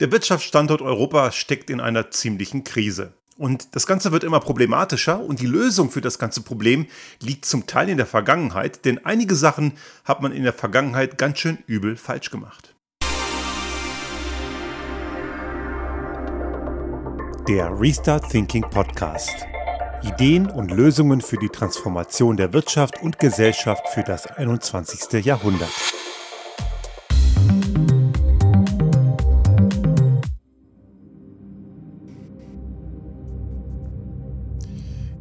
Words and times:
Der 0.00 0.12
Wirtschaftsstandort 0.12 0.80
Europa 0.80 1.32
steckt 1.32 1.70
in 1.70 1.80
einer 1.80 2.12
ziemlichen 2.12 2.62
Krise. 2.62 3.14
Und 3.36 3.74
das 3.74 3.84
Ganze 3.84 4.12
wird 4.12 4.22
immer 4.22 4.38
problematischer 4.38 5.18
und 5.18 5.40
die 5.40 5.46
Lösung 5.46 5.90
für 5.90 6.00
das 6.00 6.20
ganze 6.20 6.40
Problem 6.40 6.86
liegt 7.20 7.44
zum 7.44 7.66
Teil 7.66 7.88
in 7.88 7.96
der 7.96 8.06
Vergangenheit, 8.06 8.84
denn 8.84 9.04
einige 9.04 9.34
Sachen 9.34 9.72
hat 10.04 10.22
man 10.22 10.30
in 10.30 10.44
der 10.44 10.52
Vergangenheit 10.52 11.18
ganz 11.18 11.40
schön 11.40 11.58
übel 11.66 11.96
falsch 11.96 12.30
gemacht. 12.30 12.76
Der 17.48 17.68
Restart 17.80 18.30
Thinking 18.30 18.70
Podcast. 18.70 19.46
Ideen 20.04 20.48
und 20.48 20.70
Lösungen 20.70 21.20
für 21.20 21.38
die 21.38 21.48
Transformation 21.48 22.36
der 22.36 22.52
Wirtschaft 22.52 23.02
und 23.02 23.18
Gesellschaft 23.18 23.88
für 23.88 24.04
das 24.04 24.28
21. 24.28 25.24
Jahrhundert. 25.24 25.72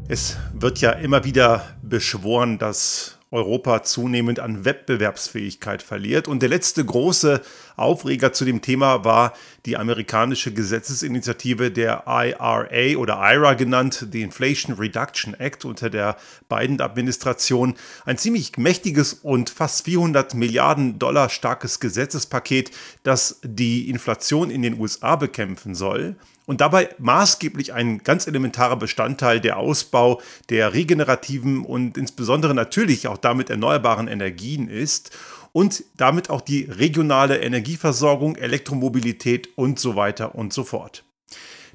Es 0.09 0.37
wird 0.53 0.79
ja 0.79 0.91
immer 0.91 1.25
wieder 1.25 1.75
beschworen, 1.81 2.57
dass 2.57 3.17
Europa 3.29 3.83
zunehmend 3.83 4.39
an 4.39 4.63
Wettbewerbsfähigkeit 4.63 5.83
verliert. 5.83 6.29
Und 6.29 6.41
der 6.41 6.47
letzte 6.47 6.85
große 6.85 7.41
Aufreger 7.75 8.31
zu 8.31 8.45
dem 8.45 8.61
Thema 8.61 9.03
war 9.03 9.33
die 9.65 9.75
amerikanische 9.75 10.53
Gesetzesinitiative 10.53 11.71
der 11.71 12.05
IRA 12.07 12.97
oder 12.97 13.19
IRA 13.21 13.55
genannt, 13.55 14.07
die 14.13 14.21
Inflation 14.21 14.77
Reduction 14.77 15.33
Act 15.33 15.65
unter 15.65 15.89
der 15.89 16.15
Biden-Administration. 16.47 17.75
Ein 18.05 18.17
ziemlich 18.17 18.55
mächtiges 18.55 19.11
und 19.11 19.49
fast 19.49 19.83
400 19.83 20.35
Milliarden 20.35 20.99
Dollar 20.99 21.27
starkes 21.27 21.81
Gesetzespaket, 21.81 22.71
das 23.03 23.41
die 23.43 23.89
Inflation 23.89 24.51
in 24.51 24.61
den 24.61 24.79
USA 24.79 25.17
bekämpfen 25.17 25.75
soll 25.75 26.15
und 26.47 26.61
dabei 26.61 26.89
maßgeblich 26.97 27.73
ein 27.73 27.99
ganz 27.99 28.25
elementarer 28.25 28.77
Bestandteil 28.77 29.39
der 29.39 29.57
Ausbau 29.57 30.21
der 30.49 30.73
regenerativen 30.73 31.63
und 31.63 31.97
insbesondere 31.97 32.55
natürlich 32.55 33.07
auch 33.07 33.17
damit 33.17 33.51
erneuerbaren 33.51 34.07
Energien 34.07 34.69
ist 34.69 35.15
und 35.51 35.83
damit 35.97 36.29
auch 36.29 36.41
die 36.41 36.63
regionale 36.63 37.39
Energieversorgung, 37.39 38.37
Elektromobilität 38.37 39.49
und 39.55 39.77
so 39.77 39.95
weiter 39.95 40.35
und 40.35 40.53
so 40.53 40.63
fort. 40.63 41.03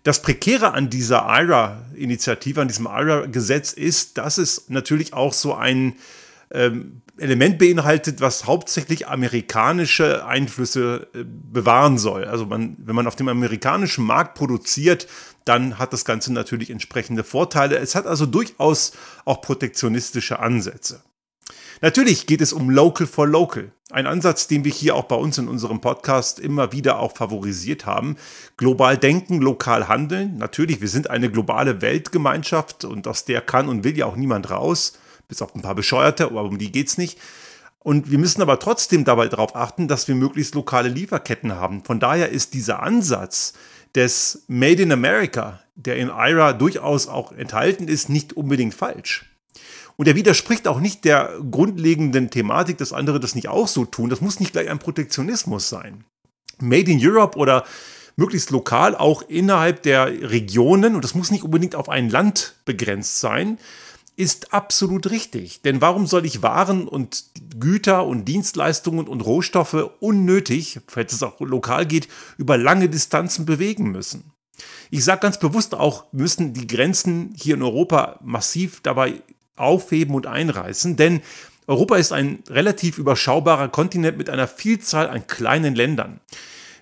Das 0.05 0.23
Prekäre 0.23 0.73
an 0.73 0.91
dieser 0.91 1.27
IRA-Initiative, 1.29 2.61
an 2.61 2.69
diesem 2.69 2.87
IRA-Gesetz 2.87 3.73
ist, 3.73 4.19
dass 4.19 4.39
es 4.39 4.69
natürlich 4.69 5.13
auch 5.13 5.35
so 5.35 5.55
ein 5.55 5.95
ähm, 6.51 7.03
Element 7.23 7.59
beinhaltet, 7.59 8.21
was 8.21 8.47
hauptsächlich 8.47 9.09
amerikanische 9.09 10.27
Einflüsse 10.27 11.09
äh, 11.15 11.25
bewahren 11.25 11.97
soll. 11.97 12.25
Also 12.25 12.47
man, 12.47 12.77
wenn 12.79 12.95
man 12.95 13.07
auf 13.07 13.17
dem 13.17 13.29
amerikanischen 13.29 14.05
Markt 14.05 14.35
produziert, 14.35 15.07
dann 15.45 15.79
hat 15.79 15.93
das 15.93 16.05
Ganze 16.05 16.33
natürlich 16.33 16.71
entsprechende 16.71 17.25
Vorteile. 17.25 17.79
Es 17.79 17.95
hat 17.95 18.07
also 18.07 18.27
durchaus 18.27 18.93
auch 19.25 19.41
protektionistische 19.41 20.39
Ansätze. 20.39 21.03
Natürlich 21.81 22.27
geht 22.27 22.41
es 22.41 22.53
um 22.53 22.71
Local 22.71 23.07
for 23.07 23.27
Local. 23.27 23.73
Ein 23.91 24.07
Ansatz, 24.07 24.47
den 24.47 24.65
wir 24.65 24.73
hier 24.73 24.95
auch 24.95 25.05
bei 25.05 25.17
uns 25.17 25.37
in 25.39 25.49
unserem 25.49 25.81
Podcast 25.81 26.39
immer 26.39 26.73
wieder 26.73 27.01
auch 27.01 27.17
favorisiert 27.17 27.87
haben. 27.87 28.17
Global 28.57 28.97
denken, 28.97 29.41
lokal 29.41 29.89
handeln. 29.89 30.37
Natürlich, 30.39 30.81
wir 30.81 30.89
sind 30.89 31.11
eine 31.11 31.31
globale 31.31 31.83
Weltgemeinschaft 31.83 32.85
und 32.85 33.09
aus 33.09 33.25
der 33.25 33.41
kann 33.41 33.69
und 33.69 33.85
will 33.85 33.99
ja 33.99 34.07
auch 34.07 34.17
niemand 34.17 34.51
raus 34.51 34.93
bis 35.33 35.43
auf 35.43 35.55
ein 35.55 35.63
paar 35.63 35.75
Bescheuerte, 35.75 36.27
aber 36.27 36.45
um 36.45 36.59
die 36.59 36.71
geht 36.71 36.89
es 36.89 36.99
nicht. 36.99 37.19
Und 37.79 38.11
wir 38.11 38.19
müssen 38.19 38.43
aber 38.43 38.59
trotzdem 38.59 39.05
dabei 39.05 39.29
darauf 39.29 39.57
achten, 39.57 39.89
dass 39.89 40.07
wir 40.07 40.15
möglichst 40.15 40.55
lokale 40.55 40.91
Lieferketten 40.91 41.55
haben. 41.55 41.83
Von 41.85 42.01
daher 42.01 42.29
ist 42.29 42.53
dieser 42.55 42.83
Ansatz 42.83 43.55
des 43.95 44.45
Made 44.47 44.83
in 44.83 44.93
America, 44.93 45.61
der 45.75 45.97
in 45.97 46.09
IRA 46.09 46.53
durchaus 46.53 47.09
auch 47.09 47.33
enthalten 47.33 47.89
ist, 47.89 48.11
nicht 48.11 48.35
unbedingt 48.35 48.75
falsch. 48.75 49.25
Und 49.97 50.07
er 50.07 50.17
widerspricht 50.17 50.69
auch 50.69 50.81
nicht 50.81 51.05
der 51.05 51.31
grundlegenden 51.51 52.31
Thematik, 52.31 52.77
dass 52.77 52.93
andere 52.93 53.21
das 53.21 53.35
nicht 53.35 53.49
auch 53.49 53.69
so 53.69 53.85
tun. 53.85 54.11
Das 54.11 54.21
muss 54.21 54.39
nicht 54.39 54.53
gleich 54.53 54.69
ein 54.69 54.79
Protektionismus 54.79 55.69
sein. 55.69 56.05
Made 56.61 56.91
in 56.91 57.01
Europe 57.03 57.39
oder 57.39 57.65
möglichst 58.17 58.51
lokal 58.51 58.95
auch 58.95 59.23
innerhalb 59.23 59.83
der 59.83 60.07
Regionen, 60.31 60.95
und 60.95 61.05
das 61.05 61.15
muss 61.15 61.31
nicht 61.31 61.45
unbedingt 61.45 61.75
auf 61.75 61.89
ein 61.89 62.11
Land 62.11 62.55
begrenzt 62.65 63.21
sein, 63.21 63.59
ist 64.23 64.55
absolut 64.55 65.11
richtig. 65.11 65.63
Denn 65.63 65.81
warum 65.81 66.07
soll 66.07 66.25
ich 66.25 66.43
Waren 66.43 66.87
und 66.87 67.25
Güter 67.59 68.07
und 68.07 68.27
Dienstleistungen 68.27 69.09
und 69.09 69.21
Rohstoffe 69.21 69.91
unnötig, 69.99 70.81
falls 70.87 71.13
es 71.13 71.25
auch 71.25 71.41
lokal 71.41 71.87
geht, 71.87 72.07
über 72.39 72.57
lange 72.57 72.89
Distanzen 72.89 73.45
bewegen 73.45 73.91
müssen? 73.91 74.31
Ich 74.91 75.05
sage 75.05 75.23
ganz 75.23 75.41
bewusst 75.41 75.75
auch, 75.75 76.05
müssen 76.13 76.53
die 76.53 76.69
Grenzen 76.69 77.35
hier 77.37 77.55
in 77.55 77.63
Europa 77.63 78.21
massiv 78.23 78.81
dabei 78.83 79.23
aufheben 79.57 80.15
und 80.15 80.27
einreißen, 80.27 80.97
denn 80.97 81.21
Europa 81.67 81.97
ist 81.97 82.13
ein 82.13 82.43
relativ 82.49 82.99
überschaubarer 82.99 83.69
Kontinent 83.69 84.19
mit 84.19 84.31
einer 84.31 84.47
Vielzahl 84.49 85.09
an 85.09 85.27
kleinen 85.27 85.75
Ländern. 85.75 86.21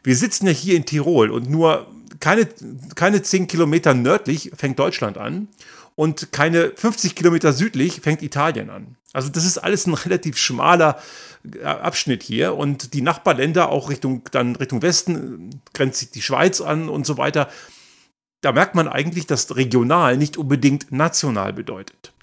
Wir 0.03 0.17
sitzen 0.17 0.47
ja 0.47 0.53
hier 0.53 0.77
in 0.77 0.85
Tirol 0.85 1.31
und 1.31 1.49
nur 1.49 1.87
keine, 2.21 2.49
keine 2.97 3.23
10 3.23 3.47
Kilometer 3.47 3.95
nördlich 3.95 4.51
fängt 4.55 4.79
Deutschland 4.79 5.17
an 5.17 5.49
und 6.01 6.33
keine 6.33 6.73
50 6.75 7.15
Kilometer 7.15 7.53
südlich 7.53 8.01
fängt 8.01 8.23
Italien 8.23 8.71
an. 8.71 8.97
Also 9.13 9.29
das 9.29 9.45
ist 9.45 9.59
alles 9.59 9.87
ein 9.87 9.93
relativ 9.93 10.39
schmaler 10.39 10.99
äh, 11.45 11.63
Abschnitt 11.63 12.23
hier 12.23 12.57
und 12.57 12.95
die 12.95 13.03
Nachbarländer 13.03 13.69
auch 13.69 13.91
Richtung 13.91 14.23
dann 14.31 14.57
Richtung 14.57 14.81
Westen 14.81 15.51
äh, 15.51 15.57
grenzt 15.75 16.01
sich 16.01 16.11
die 16.11 16.23
Schweiz 16.23 16.63
an 16.63 16.89
und 16.89 17.05
so 17.05 17.19
weiter. 17.19 17.51
Da 18.41 18.53
merkt 18.53 18.75
man 18.75 18.89
eigentlich, 18.89 19.27
dass 19.27 19.55
regional 19.55 20.17
nicht 20.17 20.39
unbedingt 20.39 20.91
national 20.91 21.53
bedeutet. 21.53 22.15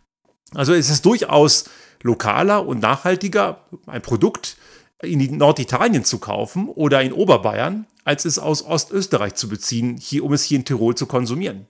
Also 0.55 0.73
es 0.73 0.89
ist 0.89 1.05
durchaus 1.05 1.69
lokaler 2.01 2.65
und 2.65 2.79
nachhaltiger, 2.79 3.63
ein 3.85 4.01
Produkt 4.01 4.57
in 5.03 5.37
Norditalien 5.37 6.03
zu 6.03 6.17
kaufen 6.17 6.67
oder 6.67 7.03
in 7.03 7.13
Oberbayern, 7.13 7.85
als 8.05 8.25
es 8.25 8.39
aus 8.39 8.65
Ostösterreich 8.65 9.35
zu 9.35 9.47
beziehen, 9.47 9.97
hier, 9.97 10.23
um 10.23 10.33
es 10.33 10.41
hier 10.41 10.57
in 10.57 10.65
Tirol 10.65 10.95
zu 10.95 11.05
konsumieren. 11.05 11.67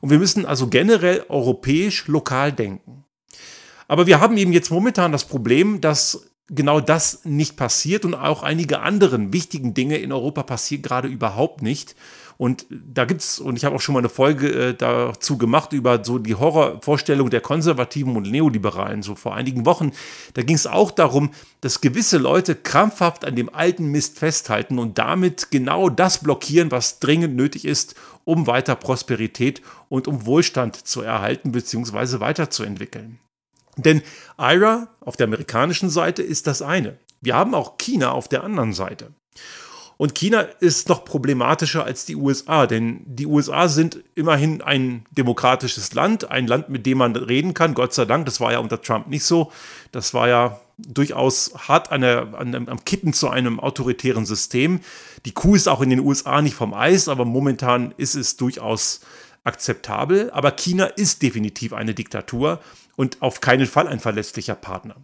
Und 0.00 0.10
wir 0.10 0.18
müssen 0.18 0.46
also 0.46 0.68
generell 0.68 1.24
europäisch 1.28 2.06
lokal 2.06 2.52
denken. 2.52 3.04
Aber 3.88 4.06
wir 4.06 4.20
haben 4.20 4.36
eben 4.36 4.52
jetzt 4.52 4.70
momentan 4.70 5.12
das 5.12 5.26
Problem, 5.26 5.80
dass 5.80 6.28
genau 6.48 6.80
das 6.80 7.24
nicht 7.24 7.56
passiert 7.56 8.04
und 8.04 8.14
auch 8.14 8.42
einige 8.42 8.80
anderen 8.80 9.32
wichtigen 9.32 9.74
Dinge 9.74 9.98
in 9.98 10.12
Europa 10.12 10.42
passieren 10.42 10.82
gerade 10.82 11.08
überhaupt 11.08 11.62
nicht. 11.62 11.94
Und 12.38 12.66
da 12.70 13.04
gibt 13.04 13.20
es, 13.20 13.40
und 13.40 13.56
ich 13.56 13.64
habe 13.64 13.74
auch 13.74 13.80
schon 13.80 13.94
mal 13.94 13.98
eine 13.98 14.08
Folge 14.08 14.68
äh, 14.68 14.74
dazu 14.74 15.38
gemacht, 15.38 15.72
über 15.72 16.04
so 16.04 16.18
die 16.18 16.36
Horrorvorstellung 16.36 17.30
der 17.30 17.40
Konservativen 17.40 18.16
und 18.16 18.30
Neoliberalen, 18.30 19.02
so 19.02 19.16
vor 19.16 19.34
einigen 19.34 19.66
Wochen. 19.66 19.90
Da 20.34 20.42
ging 20.42 20.54
es 20.54 20.68
auch 20.68 20.92
darum, 20.92 21.32
dass 21.62 21.80
gewisse 21.80 22.16
Leute 22.16 22.54
krampfhaft 22.54 23.24
an 23.24 23.34
dem 23.34 23.52
alten 23.52 23.86
Mist 23.86 24.20
festhalten 24.20 24.78
und 24.78 24.98
damit 24.98 25.50
genau 25.50 25.90
das 25.90 26.22
blockieren, 26.22 26.70
was 26.70 27.00
dringend 27.00 27.34
nötig 27.34 27.64
ist, 27.64 27.96
um 28.24 28.46
weiter 28.46 28.76
Prosperität 28.76 29.60
und 29.88 30.06
um 30.06 30.24
Wohlstand 30.24 30.76
zu 30.76 31.02
erhalten 31.02 31.50
bzw. 31.50 32.20
weiterzuentwickeln. 32.20 33.18
Denn 33.76 34.00
IRA 34.38 34.86
auf 35.00 35.16
der 35.16 35.26
amerikanischen 35.26 35.90
Seite 35.90 36.22
ist 36.22 36.46
das 36.46 36.62
eine. 36.62 36.98
Wir 37.20 37.34
haben 37.34 37.54
auch 37.54 37.78
China 37.78 38.12
auf 38.12 38.28
der 38.28 38.44
anderen 38.44 38.74
Seite. 38.74 39.12
Und 39.98 40.14
China 40.14 40.42
ist 40.60 40.88
noch 40.88 41.04
problematischer 41.04 41.84
als 41.84 42.04
die 42.04 42.14
USA, 42.14 42.68
denn 42.68 43.00
die 43.04 43.26
USA 43.26 43.66
sind 43.66 43.98
immerhin 44.14 44.62
ein 44.62 45.04
demokratisches 45.10 45.92
Land, 45.92 46.30
ein 46.30 46.46
Land, 46.46 46.68
mit 46.68 46.86
dem 46.86 46.98
man 46.98 47.16
reden 47.16 47.52
kann. 47.52 47.74
Gott 47.74 47.92
sei 47.92 48.04
Dank, 48.04 48.24
das 48.24 48.40
war 48.40 48.52
ja 48.52 48.60
unter 48.60 48.80
Trump 48.80 49.08
nicht 49.08 49.24
so. 49.24 49.50
Das 49.90 50.14
war 50.14 50.28
ja 50.28 50.60
durchaus 50.78 51.52
hart 51.66 51.90
an 51.90 52.02
der, 52.02 52.32
an, 52.38 52.68
am 52.68 52.84
Kippen 52.84 53.12
zu 53.12 53.28
einem 53.28 53.58
autoritären 53.58 54.24
System. 54.24 54.80
Die 55.24 55.32
Kuh 55.32 55.56
ist 55.56 55.66
auch 55.66 55.80
in 55.80 55.90
den 55.90 55.98
USA 55.98 56.42
nicht 56.42 56.54
vom 56.54 56.74
Eis, 56.74 57.08
aber 57.08 57.24
momentan 57.24 57.92
ist 57.96 58.14
es 58.14 58.36
durchaus 58.36 59.00
akzeptabel. 59.42 60.30
Aber 60.30 60.52
China 60.52 60.84
ist 60.84 61.22
definitiv 61.22 61.72
eine 61.72 61.92
Diktatur 61.92 62.60
und 62.94 63.20
auf 63.20 63.40
keinen 63.40 63.66
Fall 63.66 63.88
ein 63.88 63.98
verlässlicher 63.98 64.54
Partner. 64.54 64.94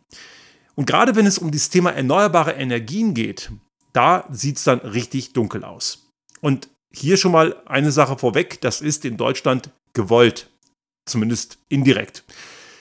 Und 0.77 0.87
gerade 0.87 1.17
wenn 1.17 1.27
es 1.27 1.39
um 1.39 1.51
das 1.51 1.69
Thema 1.69 1.91
erneuerbare 1.91 2.53
Energien 2.53 3.13
geht, 3.13 3.51
da 3.95 4.27
sieht 4.31 4.59
es 4.59 4.65
dann 4.65 4.81
richtig 4.81 5.33
dunkel 5.33 5.65
aus. 5.65 6.07
Und 6.41 6.69
hier 6.93 7.17
schon 7.17 7.33
mal 7.33 7.57
eine 7.65 7.91
Sache 7.91 8.19
vorweg, 8.19 8.61
das 8.61 8.81
ist 8.81 9.05
in 9.05 9.17
Deutschland 9.17 9.71
gewollt, 9.95 10.51
zumindest 11.07 11.59
indirekt. 11.69 12.25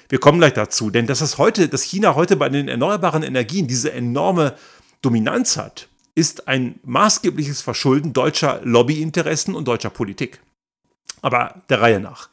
Wir 0.10 0.20
kommen 0.20 0.40
gleich 0.40 0.54
dazu, 0.54 0.90
denn 0.90 1.08
dass 1.08 1.22
es 1.22 1.38
heute, 1.38 1.70
dass 1.70 1.82
China 1.82 2.16
heute 2.16 2.36
bei 2.36 2.50
den 2.50 2.68
erneuerbaren 2.68 3.24
Energien 3.24 3.68
diese 3.68 3.92
enorme 3.92 4.56
Dominanz 5.02 5.58
hat, 5.58 5.88
ist 6.16 6.48
ein 6.48 6.80
maßgebliches 6.84 7.62
Verschulden 7.62 8.14
deutscher 8.14 8.62
Lobbyinteressen 8.64 9.56
und 9.56 9.68
deutscher 9.68 9.90
Politik. 9.90 10.42
Aber 11.22 11.62
der 11.70 11.82
Reihe 11.82 12.00
nach. 12.00 12.30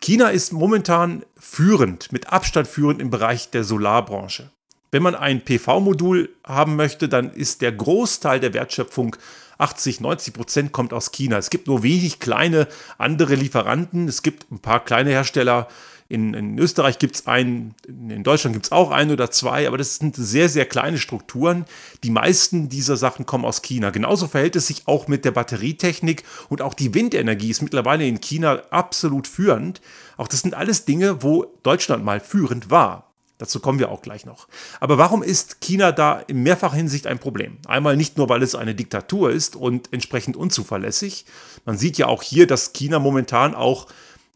China 0.00 0.28
ist 0.28 0.52
momentan 0.52 1.24
führend, 1.36 2.12
mit 2.12 2.32
Abstand 2.32 2.68
führend 2.68 3.00
im 3.00 3.10
Bereich 3.10 3.50
der 3.50 3.64
Solarbranche. 3.64 4.50
Wenn 4.94 5.02
man 5.02 5.16
ein 5.16 5.44
PV-Modul 5.44 6.28
haben 6.44 6.76
möchte, 6.76 7.08
dann 7.08 7.32
ist 7.32 7.62
der 7.62 7.72
Großteil 7.72 8.38
der 8.38 8.54
Wertschöpfung 8.54 9.16
80, 9.58 10.00
90 10.00 10.32
Prozent 10.32 10.70
kommt 10.70 10.92
aus 10.92 11.10
China. 11.10 11.36
Es 11.36 11.50
gibt 11.50 11.66
nur 11.66 11.82
wenig 11.82 12.20
kleine 12.20 12.68
andere 12.96 13.34
Lieferanten. 13.34 14.06
Es 14.06 14.22
gibt 14.22 14.52
ein 14.52 14.60
paar 14.60 14.84
kleine 14.84 15.10
Hersteller. 15.10 15.66
In, 16.08 16.32
in 16.32 16.56
Österreich 16.60 17.00
gibt 17.00 17.16
es 17.16 17.26
einen, 17.26 17.74
in 17.88 18.22
Deutschland 18.22 18.54
gibt 18.54 18.66
es 18.66 18.70
auch 18.70 18.92
ein 18.92 19.10
oder 19.10 19.32
zwei, 19.32 19.66
aber 19.66 19.78
das 19.78 19.96
sind 19.96 20.14
sehr, 20.14 20.48
sehr 20.48 20.64
kleine 20.64 20.98
Strukturen. 20.98 21.64
Die 22.04 22.10
meisten 22.10 22.68
dieser 22.68 22.96
Sachen 22.96 23.26
kommen 23.26 23.44
aus 23.44 23.62
China. 23.62 23.90
Genauso 23.90 24.28
verhält 24.28 24.54
es 24.54 24.68
sich 24.68 24.86
auch 24.86 25.08
mit 25.08 25.24
der 25.24 25.32
Batterietechnik 25.32 26.22
und 26.48 26.62
auch 26.62 26.74
die 26.74 26.94
Windenergie 26.94 27.50
ist 27.50 27.62
mittlerweile 27.62 28.06
in 28.06 28.20
China 28.20 28.62
absolut 28.70 29.26
führend. 29.26 29.80
Auch 30.16 30.28
das 30.28 30.42
sind 30.42 30.54
alles 30.54 30.84
Dinge, 30.84 31.24
wo 31.24 31.46
Deutschland 31.64 32.04
mal 32.04 32.20
führend 32.20 32.70
war. 32.70 33.13
Dazu 33.38 33.58
kommen 33.58 33.80
wir 33.80 33.90
auch 33.90 34.00
gleich 34.00 34.26
noch. 34.26 34.46
Aber 34.78 34.96
warum 34.96 35.22
ist 35.22 35.60
China 35.60 35.90
da 35.90 36.20
in 36.20 36.42
mehrfacher 36.44 36.76
Hinsicht 36.76 37.06
ein 37.06 37.18
Problem? 37.18 37.58
Einmal 37.66 37.96
nicht 37.96 38.16
nur, 38.16 38.28
weil 38.28 38.42
es 38.42 38.54
eine 38.54 38.76
Diktatur 38.76 39.30
ist 39.32 39.56
und 39.56 39.92
entsprechend 39.92 40.36
unzuverlässig. 40.36 41.24
Man 41.64 41.76
sieht 41.76 41.98
ja 41.98 42.06
auch 42.06 42.22
hier, 42.22 42.46
dass 42.46 42.72
China 42.72 43.00
momentan 43.00 43.56
auch, 43.56 43.88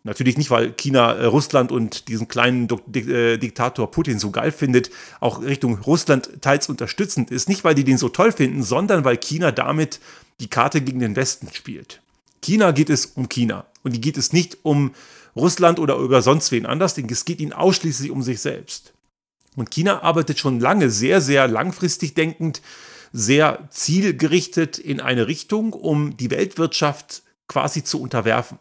natürlich 0.03 0.37
nicht, 0.37 0.51
weil 0.51 0.73
China 0.73 1.13
äh, 1.13 1.27
Russland 1.27 1.71
und 1.71 2.09
diesen 2.09 2.27
kleinen 2.27 2.69
äh, 2.93 3.39
Diktator 3.39 3.89
Putin 3.89 4.19
so 4.19 4.33
geil 4.33 4.51
findet, 4.51 4.91
auch 5.21 5.43
Richtung 5.43 5.79
Russland 5.79 6.43
teils 6.43 6.69
unterstützend 6.69 7.31
ist. 7.31 7.49
Nicht, 7.49 7.63
weil 7.63 7.77
die 7.77 7.85
den 7.85 7.99
so 7.99 8.09
toll 8.09 8.33
finden, 8.33 8.65
sondern 8.65 9.05
weil 9.05 9.17
China 9.17 9.53
damit 9.53 10.01
die 10.41 10.49
Karte 10.49 10.81
gegen 10.81 10.99
den 10.99 11.15
Westen 11.15 11.49
spielt. 11.53 12.01
China 12.41 12.73
geht 12.73 12.91
es 12.91 13.07
um 13.07 13.29
China 13.29 13.67
und 13.83 13.93
die 13.93 14.01
geht 14.01 14.17
es 14.17 14.33
nicht 14.33 14.59
um 14.63 14.93
Russland 15.39 15.79
oder 15.79 15.97
über 15.97 16.23
sonst 16.23 16.53
wen 16.53 16.67
anders, 16.67 16.95
denn 16.95 17.09
es 17.11 17.25
geht 17.25 17.41
ihnen 17.41 17.53
ausschließlich 17.53 18.11
um 18.11 18.23
sich 18.23 18.41
selbst. 18.41 18.93
Und 19.57 19.71
China 19.71 20.03
arbeitet 20.03 20.39
schon 20.39 20.61
lange 20.61 20.91
sehr, 20.91 21.21
sehr 21.21 21.49
langfristig 21.49 22.15
denkend, 22.15 22.63
sehr 23.13 23.69
zielgerichtet 23.71 24.79
in 24.79 25.01
eine 25.01 25.27
Richtung, 25.27 25.73
um 25.73 26.17
die 26.17 26.31
Weltwirtschaft 26.31 27.23
quasi 27.49 27.83
zu 27.83 28.01
unterwerfen. 28.01 28.59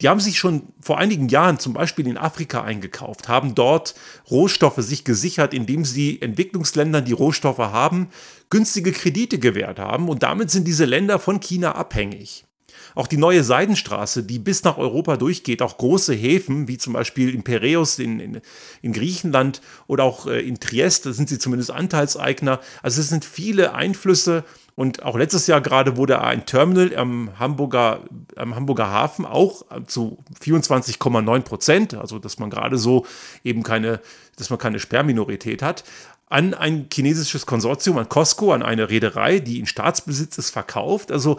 Die 0.00 0.08
haben 0.08 0.20
sich 0.20 0.38
schon 0.38 0.68
vor 0.80 0.98
einigen 0.98 1.28
Jahren 1.28 1.58
zum 1.58 1.72
Beispiel 1.72 2.06
in 2.06 2.18
Afrika 2.18 2.62
eingekauft, 2.62 3.28
haben 3.28 3.54
dort 3.54 3.94
Rohstoffe 4.30 4.78
sich 4.78 5.04
gesichert, 5.04 5.54
indem 5.54 5.84
sie 5.84 6.20
Entwicklungsländern, 6.20 7.04
die 7.04 7.12
Rohstoffe 7.12 7.58
haben, 7.58 8.08
günstige 8.50 8.92
Kredite 8.92 9.38
gewährt 9.38 9.78
haben 9.78 10.08
und 10.08 10.22
damit 10.22 10.50
sind 10.50 10.66
diese 10.66 10.84
Länder 10.84 11.18
von 11.18 11.40
China 11.40 11.74
abhängig. 11.74 12.44
Auch 12.94 13.06
die 13.06 13.16
neue 13.16 13.42
Seidenstraße, 13.44 14.22
die 14.22 14.38
bis 14.38 14.64
nach 14.64 14.78
Europa 14.78 15.16
durchgeht, 15.16 15.62
auch 15.62 15.78
große 15.78 16.14
Häfen, 16.14 16.68
wie 16.68 16.78
zum 16.78 16.92
Beispiel 16.92 17.34
in 17.34 17.42
Piräus 17.42 17.98
in, 17.98 18.20
in, 18.20 18.40
in 18.82 18.92
Griechenland 18.92 19.60
oder 19.86 20.04
auch 20.04 20.26
äh, 20.26 20.40
in 20.40 20.60
Triest, 20.60 21.06
da 21.06 21.12
sind 21.12 21.28
sie 21.28 21.38
zumindest 21.38 21.70
Anteilseigner. 21.70 22.60
Also 22.82 23.00
es 23.00 23.08
sind 23.08 23.24
viele 23.24 23.74
Einflüsse. 23.74 24.44
Und 24.76 25.04
auch 25.04 25.16
letztes 25.16 25.46
Jahr 25.46 25.60
gerade 25.60 25.96
wurde 25.96 26.20
ein 26.20 26.46
Terminal 26.46 26.96
am 26.96 27.38
Hamburger, 27.38 28.00
am 28.34 28.56
Hamburger 28.56 28.90
Hafen 28.90 29.24
auch 29.24 29.62
zu 29.86 30.18
24,9 30.42 31.40
Prozent, 31.42 31.94
also 31.94 32.18
dass 32.18 32.40
man 32.40 32.50
gerade 32.50 32.76
so 32.76 33.06
eben 33.44 33.62
keine, 33.62 34.00
dass 34.36 34.50
man 34.50 34.58
keine 34.58 34.80
Sperrminorität 34.80 35.62
hat, 35.62 35.84
an 36.26 36.54
ein 36.54 36.88
chinesisches 36.92 37.46
Konsortium, 37.46 37.98
an 37.98 38.08
Costco, 38.08 38.52
an 38.52 38.64
eine 38.64 38.90
Reederei, 38.90 39.38
die 39.38 39.60
in 39.60 39.66
Staatsbesitz 39.66 40.38
ist, 40.38 40.50
verkauft. 40.50 41.12
Also 41.12 41.38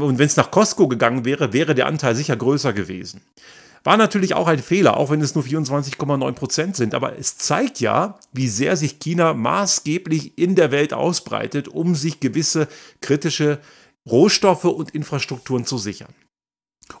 und 0.00 0.18
wenn 0.18 0.26
es 0.26 0.36
nach 0.36 0.50
Costco 0.50 0.88
gegangen 0.88 1.24
wäre, 1.24 1.52
wäre 1.52 1.74
der 1.74 1.86
Anteil 1.86 2.14
sicher 2.14 2.36
größer 2.36 2.72
gewesen. 2.72 3.20
War 3.84 3.96
natürlich 3.96 4.34
auch 4.34 4.46
ein 4.46 4.60
Fehler, 4.60 4.96
auch 4.96 5.10
wenn 5.10 5.20
es 5.20 5.34
nur 5.34 5.44
24,9 5.44 6.32
Prozent 6.32 6.76
sind. 6.76 6.94
Aber 6.94 7.18
es 7.18 7.36
zeigt 7.36 7.80
ja, 7.80 8.18
wie 8.32 8.46
sehr 8.46 8.76
sich 8.76 9.00
China 9.00 9.34
maßgeblich 9.34 10.38
in 10.38 10.54
der 10.54 10.70
Welt 10.70 10.92
ausbreitet, 10.92 11.68
um 11.68 11.94
sich 11.94 12.20
gewisse 12.20 12.68
kritische 13.00 13.58
Rohstoffe 14.06 14.64
und 14.64 14.92
Infrastrukturen 14.92 15.64
zu 15.66 15.78
sichern. 15.78 16.14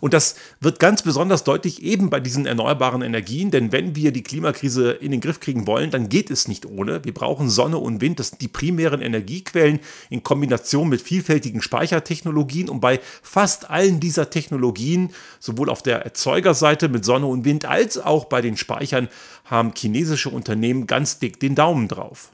Und 0.00 0.14
das 0.14 0.36
wird 0.60 0.78
ganz 0.78 1.02
besonders 1.02 1.44
deutlich 1.44 1.82
eben 1.82 2.10
bei 2.10 2.20
diesen 2.20 2.46
erneuerbaren 2.46 3.02
Energien, 3.02 3.50
denn 3.50 3.72
wenn 3.72 3.94
wir 3.94 4.12
die 4.12 4.22
Klimakrise 4.22 4.92
in 4.92 5.10
den 5.10 5.20
Griff 5.20 5.40
kriegen 5.40 5.66
wollen, 5.66 5.90
dann 5.90 6.08
geht 6.08 6.30
es 6.30 6.48
nicht 6.48 6.66
ohne. 6.66 7.04
Wir 7.04 7.14
brauchen 7.14 7.50
Sonne 7.50 7.78
und 7.78 8.00
Wind, 8.00 8.18
das 8.18 8.28
sind 8.28 8.40
die 8.40 8.48
primären 8.48 9.02
Energiequellen 9.02 9.80
in 10.08 10.22
Kombination 10.22 10.88
mit 10.88 11.02
vielfältigen 11.02 11.62
Speichertechnologien. 11.62 12.68
Und 12.68 12.80
bei 12.80 13.00
fast 13.22 13.70
allen 13.70 14.00
dieser 14.00 14.30
Technologien, 14.30 15.10
sowohl 15.40 15.68
auf 15.68 15.82
der 15.82 16.02
Erzeugerseite 16.02 16.88
mit 16.88 17.04
Sonne 17.04 17.26
und 17.26 17.44
Wind 17.44 17.64
als 17.64 17.98
auch 17.98 18.26
bei 18.26 18.40
den 18.40 18.56
Speichern, 18.56 19.08
haben 19.44 19.72
chinesische 19.76 20.30
Unternehmen 20.30 20.86
ganz 20.86 21.18
dick 21.18 21.40
den 21.40 21.54
Daumen 21.54 21.88
drauf. 21.88 22.30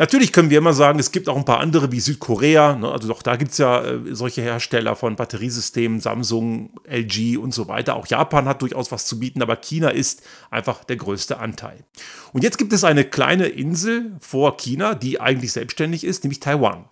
Natürlich 0.00 0.32
können 0.32 0.48
wir 0.48 0.58
immer 0.58 0.74
sagen, 0.74 1.00
es 1.00 1.10
gibt 1.10 1.28
auch 1.28 1.36
ein 1.36 1.44
paar 1.44 1.58
andere 1.58 1.90
wie 1.90 1.98
Südkorea. 1.98 2.76
Ne? 2.76 2.88
Also 2.88 3.08
doch 3.08 3.20
da 3.20 3.34
gibt 3.34 3.50
es 3.50 3.58
ja 3.58 3.84
äh, 3.84 3.98
solche 4.14 4.42
Hersteller 4.42 4.94
von 4.94 5.16
Batteriesystemen, 5.16 5.98
Samsung, 5.98 6.70
LG 6.88 7.36
und 7.36 7.52
so 7.52 7.66
weiter. 7.66 7.96
Auch 7.96 8.06
Japan 8.06 8.46
hat 8.46 8.62
durchaus 8.62 8.92
was 8.92 9.06
zu 9.06 9.18
bieten, 9.18 9.42
aber 9.42 9.56
China 9.56 9.88
ist 9.88 10.22
einfach 10.50 10.84
der 10.84 10.96
größte 10.96 11.40
Anteil. 11.40 11.84
Und 12.32 12.44
jetzt 12.44 12.58
gibt 12.58 12.72
es 12.72 12.84
eine 12.84 13.04
kleine 13.04 13.48
Insel 13.48 14.12
vor 14.20 14.56
China, 14.56 14.94
die 14.94 15.20
eigentlich 15.20 15.50
selbstständig 15.50 16.04
ist, 16.04 16.22
nämlich 16.22 16.38
Taiwan. 16.38 16.84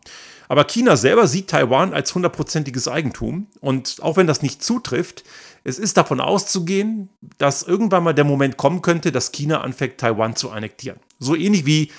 Aber 0.49 0.65
China 0.65 0.97
selber 0.97 1.29
sieht 1.29 1.49
Taiwan 1.49 1.95
als 1.95 2.13
hundertprozentiges 2.13 2.89
Eigentum. 2.89 3.47
Und 3.61 3.99
auch 4.03 4.17
wenn 4.17 4.27
das 4.27 4.43
nicht 4.43 4.65
zutrifft, 4.65 5.23
es 5.63 5.79
ist 5.79 5.97
davon 5.97 6.21
auszugehen, 6.21 7.11
dass 7.39 7.63
irgendwann 7.63 8.03
mal 8.03 8.15
der 8.15 8.25
Moment 8.25 8.57
kommen 8.57 8.83
könnte, 8.83 9.13
dass 9.13 9.31
China 9.31 9.61
anfängt, 9.61 9.99
Taiwan 9.99 10.35
zu 10.35 10.51
annektieren. 10.51 10.99
So 11.21 11.37
ähnlich 11.37 11.67
wie 11.67 11.91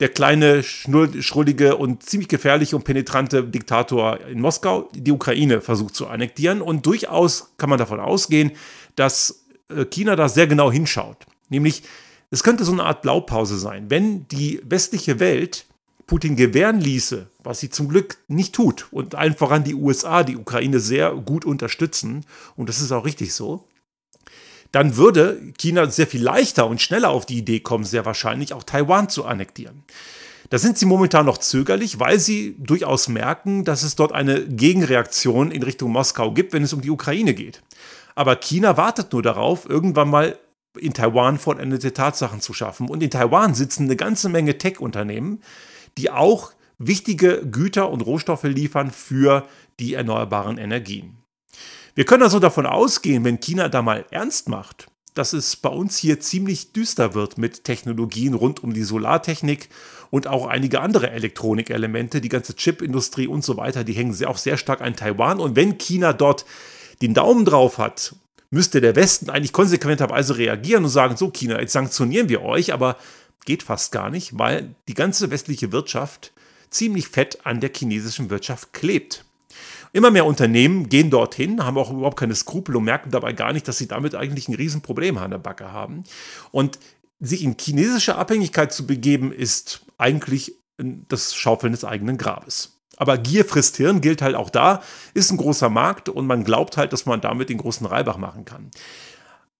der 0.00 0.08
kleine, 0.08 0.62
schrullige 0.62 1.76
und 1.76 2.02
ziemlich 2.02 2.28
gefährliche 2.28 2.76
und 2.76 2.84
penetrante 2.84 3.44
Diktator 3.44 4.20
in 4.26 4.40
Moskau 4.40 4.88
die 4.94 5.12
Ukraine 5.12 5.60
versucht 5.60 5.94
zu 5.94 6.06
annektieren. 6.06 6.60
Und 6.60 6.86
durchaus 6.86 7.52
kann 7.56 7.70
man 7.70 7.78
davon 7.78 8.00
ausgehen, 8.00 8.52
dass 8.94 9.44
äh, 9.68 9.84
China 9.86 10.16
da 10.16 10.28
sehr 10.28 10.46
genau 10.46 10.70
hinschaut. 10.70 11.26
Nämlich, 11.48 11.82
es 12.30 12.42
könnte 12.42 12.64
so 12.64 12.72
eine 12.72 12.84
Art 12.84 13.02
Blaupause 13.02 13.58
sein. 13.58 13.86
Wenn 13.88 14.28
die 14.28 14.60
westliche 14.64 15.20
Welt 15.20 15.66
Putin 16.06 16.36
gewähren 16.36 16.80
ließe, 16.80 17.26
was 17.42 17.60
sie 17.60 17.70
zum 17.70 17.88
Glück 17.88 18.18
nicht 18.28 18.54
tut, 18.54 18.86
und 18.92 19.14
allen 19.14 19.34
voran 19.34 19.64
die 19.64 19.74
USA 19.74 20.22
die 20.22 20.36
Ukraine 20.36 20.78
sehr 20.78 21.12
gut 21.12 21.44
unterstützen, 21.44 22.24
und 22.54 22.68
das 22.68 22.80
ist 22.80 22.92
auch 22.92 23.04
richtig 23.04 23.34
so, 23.34 23.64
dann 24.72 24.96
würde 24.96 25.40
China 25.58 25.88
sehr 25.90 26.06
viel 26.06 26.22
leichter 26.22 26.66
und 26.66 26.80
schneller 26.80 27.10
auf 27.10 27.26
die 27.26 27.38
Idee 27.38 27.60
kommen, 27.60 27.84
sehr 27.84 28.04
wahrscheinlich 28.04 28.52
auch 28.52 28.62
Taiwan 28.62 29.08
zu 29.08 29.24
annektieren. 29.24 29.84
Da 30.50 30.58
sind 30.58 30.78
sie 30.78 30.86
momentan 30.86 31.26
noch 31.26 31.38
zögerlich, 31.38 31.98
weil 31.98 32.20
sie 32.20 32.56
durchaus 32.58 33.08
merken, 33.08 33.64
dass 33.64 33.82
es 33.82 33.96
dort 33.96 34.12
eine 34.12 34.46
Gegenreaktion 34.46 35.50
in 35.50 35.62
Richtung 35.62 35.90
Moskau 35.90 36.32
gibt, 36.32 36.52
wenn 36.52 36.62
es 36.62 36.72
um 36.72 36.82
die 36.82 36.90
Ukraine 36.90 37.34
geht. 37.34 37.62
Aber 38.14 38.36
China 38.36 38.76
wartet 38.76 39.12
nur 39.12 39.22
darauf, 39.22 39.68
irgendwann 39.68 40.08
mal 40.08 40.38
in 40.78 40.92
Taiwan 40.92 41.38
vollendete 41.38 41.92
Tatsachen 41.92 42.40
zu 42.40 42.52
schaffen. 42.52 42.88
Und 42.88 43.02
in 43.02 43.10
Taiwan 43.10 43.54
sitzen 43.54 43.84
eine 43.84 43.96
ganze 43.96 44.28
Menge 44.28 44.58
Tech-Unternehmen, 44.58 45.42
die 45.98 46.10
auch 46.10 46.52
wichtige 46.78 47.46
Güter 47.46 47.90
und 47.90 48.02
Rohstoffe 48.02 48.44
liefern 48.44 48.90
für 48.90 49.46
die 49.80 49.94
erneuerbaren 49.94 50.58
Energien. 50.58 51.18
Wir 51.96 52.04
können 52.04 52.24
also 52.24 52.38
davon 52.40 52.66
ausgehen, 52.66 53.24
wenn 53.24 53.40
China 53.40 53.70
da 53.70 53.80
mal 53.80 54.04
ernst 54.10 54.50
macht, 54.50 54.88
dass 55.14 55.32
es 55.32 55.56
bei 55.56 55.70
uns 55.70 55.96
hier 55.96 56.20
ziemlich 56.20 56.74
düster 56.74 57.14
wird 57.14 57.38
mit 57.38 57.64
Technologien 57.64 58.34
rund 58.34 58.62
um 58.62 58.74
die 58.74 58.82
Solartechnik 58.82 59.70
und 60.10 60.26
auch 60.26 60.46
einige 60.46 60.82
andere 60.82 61.10
Elektronikelemente, 61.10 62.20
die 62.20 62.28
ganze 62.28 62.54
Chipindustrie 62.54 63.26
und 63.26 63.42
so 63.46 63.56
weiter, 63.56 63.82
die 63.82 63.94
hängen 63.94 64.14
auch 64.26 64.36
sehr 64.36 64.58
stark 64.58 64.82
an 64.82 64.94
Taiwan. 64.94 65.40
Und 65.40 65.56
wenn 65.56 65.78
China 65.78 66.12
dort 66.12 66.44
den 67.00 67.14
Daumen 67.14 67.46
drauf 67.46 67.78
hat, 67.78 68.14
müsste 68.50 68.82
der 68.82 68.94
Westen 68.94 69.30
eigentlich 69.30 69.54
konsequenterweise 69.54 70.36
reagieren 70.36 70.84
und 70.84 70.90
sagen, 70.90 71.16
so 71.16 71.30
China, 71.30 71.58
jetzt 71.58 71.72
sanktionieren 71.72 72.28
wir 72.28 72.42
euch, 72.42 72.74
aber 72.74 72.98
geht 73.46 73.62
fast 73.62 73.90
gar 73.90 74.10
nicht, 74.10 74.38
weil 74.38 74.74
die 74.86 74.94
ganze 74.94 75.30
westliche 75.30 75.72
Wirtschaft 75.72 76.34
ziemlich 76.68 77.08
fett 77.08 77.46
an 77.46 77.60
der 77.60 77.70
chinesischen 77.74 78.28
Wirtschaft 78.28 78.74
klebt. 78.74 79.25
Immer 79.92 80.10
mehr 80.10 80.26
Unternehmen 80.26 80.88
gehen 80.88 81.10
dorthin, 81.10 81.64
haben 81.64 81.78
auch 81.78 81.90
überhaupt 81.90 82.18
keine 82.18 82.34
Skrupel 82.34 82.76
und 82.76 82.84
merken 82.84 83.10
dabei 83.10 83.32
gar 83.32 83.52
nicht, 83.52 83.66
dass 83.68 83.78
sie 83.78 83.88
damit 83.88 84.14
eigentlich 84.14 84.48
ein 84.48 84.54
Riesenproblem 84.54 85.18
an 85.18 85.30
der 85.30 85.38
Backe 85.38 85.72
haben. 85.72 86.04
Und 86.50 86.78
sich 87.20 87.42
in 87.42 87.56
chinesische 87.58 88.16
Abhängigkeit 88.16 88.72
zu 88.72 88.86
begeben, 88.86 89.32
ist 89.32 89.82
eigentlich 89.98 90.54
das 90.76 91.34
Schaufeln 91.34 91.72
des 91.72 91.84
eigenen 91.84 92.18
Grabes. 92.18 92.76
Aber 92.96 93.18
Gier 93.18 93.44
frisst 93.44 93.76
Hirn 93.76 94.00
gilt 94.00 94.22
halt 94.22 94.34
auch 94.34 94.50
da, 94.50 94.82
ist 95.12 95.30
ein 95.30 95.36
großer 95.36 95.68
Markt 95.68 96.08
und 96.08 96.26
man 96.26 96.44
glaubt 96.44 96.76
halt, 96.76 96.92
dass 96.92 97.06
man 97.06 97.20
damit 97.20 97.50
den 97.50 97.58
großen 97.58 97.86
Reibach 97.86 98.16
machen 98.16 98.44
kann. 98.44 98.70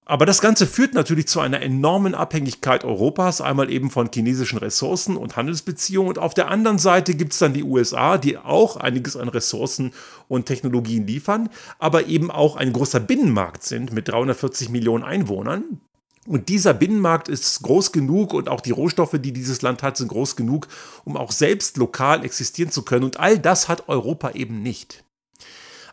Aber 0.08 0.24
das 0.24 0.40
Ganze 0.40 0.68
führt 0.68 0.94
natürlich 0.94 1.26
zu 1.26 1.40
einer 1.40 1.60
enormen 1.62 2.14
Abhängigkeit 2.14 2.84
Europas, 2.84 3.40
einmal 3.40 3.68
eben 3.72 3.90
von 3.90 4.08
chinesischen 4.14 4.56
Ressourcen 4.56 5.16
und 5.16 5.34
Handelsbeziehungen. 5.34 6.10
Und 6.10 6.20
auf 6.20 6.32
der 6.32 6.48
anderen 6.48 6.78
Seite 6.78 7.14
gibt 7.16 7.32
es 7.32 7.40
dann 7.40 7.54
die 7.54 7.64
USA, 7.64 8.16
die 8.16 8.38
auch 8.38 8.76
einiges 8.76 9.16
an 9.16 9.28
Ressourcen 9.28 9.92
und 10.28 10.46
Technologien 10.46 11.08
liefern, 11.08 11.48
aber 11.80 12.06
eben 12.06 12.30
auch 12.30 12.54
ein 12.54 12.72
großer 12.72 13.00
Binnenmarkt 13.00 13.64
sind 13.64 13.92
mit 13.92 14.06
340 14.06 14.68
Millionen 14.68 15.02
Einwohnern. 15.02 15.80
Und 16.24 16.48
dieser 16.50 16.72
Binnenmarkt 16.72 17.28
ist 17.28 17.62
groß 17.64 17.90
genug 17.90 18.32
und 18.32 18.48
auch 18.48 18.60
die 18.60 18.70
Rohstoffe, 18.70 19.16
die 19.18 19.32
dieses 19.32 19.62
Land 19.62 19.82
hat, 19.82 19.96
sind 19.96 20.08
groß 20.08 20.36
genug, 20.36 20.68
um 21.04 21.16
auch 21.16 21.32
selbst 21.32 21.76
lokal 21.78 22.24
existieren 22.24 22.70
zu 22.70 22.82
können. 22.82 23.04
Und 23.04 23.18
all 23.18 23.40
das 23.40 23.68
hat 23.68 23.88
Europa 23.88 24.30
eben 24.30 24.62
nicht. 24.62 25.02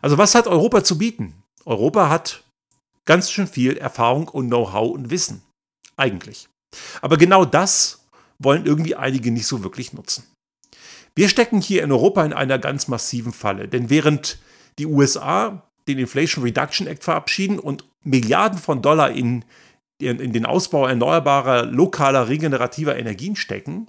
Also 0.02 0.18
was 0.18 0.36
hat 0.36 0.46
Europa 0.46 0.84
zu 0.84 0.98
bieten? 0.98 1.34
Europa 1.64 2.08
hat 2.08 2.43
ganz 3.04 3.30
schön 3.30 3.46
viel 3.46 3.76
Erfahrung 3.76 4.28
und 4.28 4.48
Know-how 4.48 4.92
und 4.92 5.10
Wissen. 5.10 5.42
Eigentlich. 5.96 6.48
Aber 7.00 7.16
genau 7.16 7.44
das 7.44 8.04
wollen 8.38 8.66
irgendwie 8.66 8.96
einige 8.96 9.30
nicht 9.30 9.46
so 9.46 9.62
wirklich 9.62 9.92
nutzen. 9.92 10.24
Wir 11.14 11.28
stecken 11.28 11.60
hier 11.60 11.84
in 11.84 11.92
Europa 11.92 12.24
in 12.24 12.32
einer 12.32 12.58
ganz 12.58 12.88
massiven 12.88 13.32
Falle, 13.32 13.68
denn 13.68 13.88
während 13.88 14.38
die 14.78 14.86
USA 14.86 15.62
den 15.86 15.98
Inflation 15.98 16.42
Reduction 16.42 16.88
Act 16.88 17.04
verabschieden 17.04 17.58
und 17.58 17.84
Milliarden 18.02 18.58
von 18.58 18.82
Dollar 18.82 19.12
in 19.12 19.44
in, 19.98 20.18
in 20.18 20.32
den 20.32 20.46
Ausbau 20.46 20.86
erneuerbarer, 20.86 21.66
lokaler, 21.66 22.28
regenerativer 22.28 22.96
Energien 22.96 23.36
stecken 23.36 23.86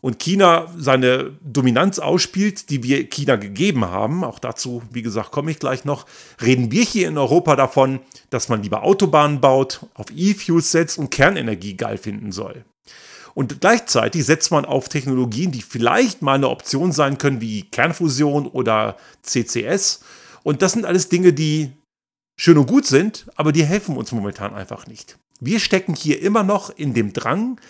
und 0.00 0.18
China 0.18 0.72
seine 0.76 1.32
Dominanz 1.42 1.98
ausspielt, 1.98 2.70
die 2.70 2.82
wir 2.82 3.04
China 3.04 3.36
gegeben 3.36 3.84
haben, 3.86 4.24
auch 4.24 4.38
dazu, 4.38 4.82
wie 4.90 5.02
gesagt, 5.02 5.30
komme 5.30 5.50
ich 5.50 5.58
gleich 5.58 5.84
noch, 5.84 6.06
reden 6.40 6.72
wir 6.72 6.84
hier 6.84 7.08
in 7.08 7.18
Europa 7.18 7.56
davon, 7.56 8.00
dass 8.30 8.48
man 8.48 8.62
lieber 8.62 8.82
Autobahnen 8.82 9.40
baut, 9.40 9.80
auf 9.94 10.06
E-Fuels 10.14 10.70
setzt 10.70 10.98
und 10.98 11.10
Kernenergie 11.10 11.76
geil 11.76 11.98
finden 11.98 12.32
soll. 12.32 12.64
Und 13.34 13.60
gleichzeitig 13.60 14.24
setzt 14.24 14.50
man 14.50 14.64
auf 14.64 14.88
Technologien, 14.88 15.52
die 15.52 15.62
vielleicht 15.62 16.22
mal 16.22 16.34
eine 16.34 16.48
Option 16.48 16.92
sein 16.92 17.18
können, 17.18 17.40
wie 17.40 17.62
Kernfusion 17.62 18.46
oder 18.46 18.96
CCS. 19.22 20.00
Und 20.42 20.62
das 20.62 20.72
sind 20.72 20.84
alles 20.84 21.08
Dinge, 21.08 21.32
die 21.32 21.72
schön 22.36 22.58
und 22.58 22.66
gut 22.66 22.86
sind, 22.86 23.26
aber 23.36 23.52
die 23.52 23.64
helfen 23.64 23.96
uns 23.96 24.12
momentan 24.12 24.54
einfach 24.54 24.86
nicht. 24.86 25.18
Wir 25.40 25.60
stecken 25.60 25.94
hier 25.94 26.20
immer 26.22 26.42
noch 26.42 26.70
in 26.70 26.92
dem 26.92 27.12
Drang, 27.12 27.60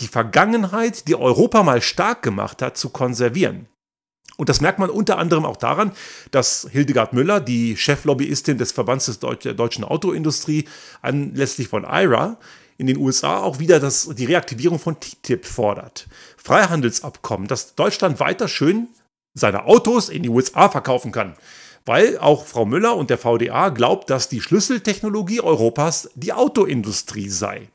die 0.00 0.08
Vergangenheit, 0.08 1.08
die 1.08 1.16
Europa 1.16 1.62
mal 1.62 1.82
stark 1.82 2.22
gemacht 2.22 2.62
hat, 2.62 2.76
zu 2.76 2.90
konservieren. 2.90 3.66
Und 4.36 4.48
das 4.48 4.60
merkt 4.60 4.78
man 4.78 4.90
unter 4.90 5.18
anderem 5.18 5.44
auch 5.44 5.56
daran, 5.56 5.90
dass 6.30 6.68
Hildegard 6.70 7.12
Müller, 7.12 7.40
die 7.40 7.76
Cheflobbyistin 7.76 8.56
des 8.56 8.70
Verbands 8.70 9.18
der 9.18 9.54
deutschen 9.54 9.82
Autoindustrie, 9.82 10.68
anlässlich 11.02 11.66
von 11.66 11.84
IRA, 11.84 12.38
in 12.76 12.86
den 12.86 12.98
USA 12.98 13.38
auch 13.38 13.58
wieder 13.58 13.80
das, 13.80 14.08
die 14.14 14.26
Reaktivierung 14.26 14.78
von 14.78 15.00
TTIP 15.00 15.44
fordert. 15.44 16.06
Freihandelsabkommen, 16.36 17.48
dass 17.48 17.74
Deutschland 17.74 18.20
weiter 18.20 18.46
schön 18.46 18.88
seine 19.34 19.64
Autos 19.64 20.08
in 20.08 20.22
die 20.22 20.28
USA 20.28 20.68
verkaufen 20.68 21.10
kann 21.10 21.34
weil 21.88 22.18
auch 22.18 22.44
Frau 22.44 22.66
Müller 22.66 22.96
und 22.96 23.08
der 23.08 23.16
VDA 23.16 23.70
glaubt, 23.70 24.10
dass 24.10 24.28
die 24.28 24.42
Schlüsseltechnologie 24.42 25.40
Europas 25.40 26.10
die 26.14 26.34
Autoindustrie 26.34 27.30
sei. 27.30 27.70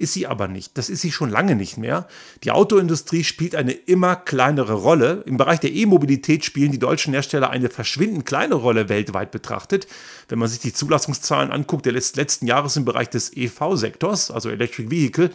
Ist 0.00 0.14
sie 0.14 0.26
aber 0.26 0.48
nicht. 0.48 0.78
Das 0.78 0.88
ist 0.88 1.02
sie 1.02 1.12
schon 1.12 1.28
lange 1.28 1.54
nicht 1.54 1.76
mehr. 1.76 2.08
Die 2.42 2.52
Autoindustrie 2.52 3.22
spielt 3.22 3.54
eine 3.54 3.72
immer 3.72 4.16
kleinere 4.16 4.72
Rolle. 4.72 5.22
Im 5.26 5.36
Bereich 5.36 5.60
der 5.60 5.72
E-Mobilität 5.74 6.42
spielen 6.42 6.72
die 6.72 6.78
deutschen 6.78 7.12
Hersteller 7.12 7.50
eine 7.50 7.68
verschwindend 7.68 8.24
kleine 8.24 8.54
Rolle 8.54 8.88
weltweit 8.88 9.30
betrachtet. 9.30 9.86
Wenn 10.30 10.38
man 10.38 10.48
sich 10.48 10.60
die 10.60 10.72
Zulassungszahlen 10.72 11.50
anguckt, 11.50 11.84
der 11.84 11.92
letzten 11.92 12.46
Jahres 12.46 12.78
im 12.78 12.86
Bereich 12.86 13.10
des 13.10 13.36
EV-Sektors, 13.36 14.30
also 14.30 14.48
Electric 14.48 14.90
Vehicle, 14.90 15.32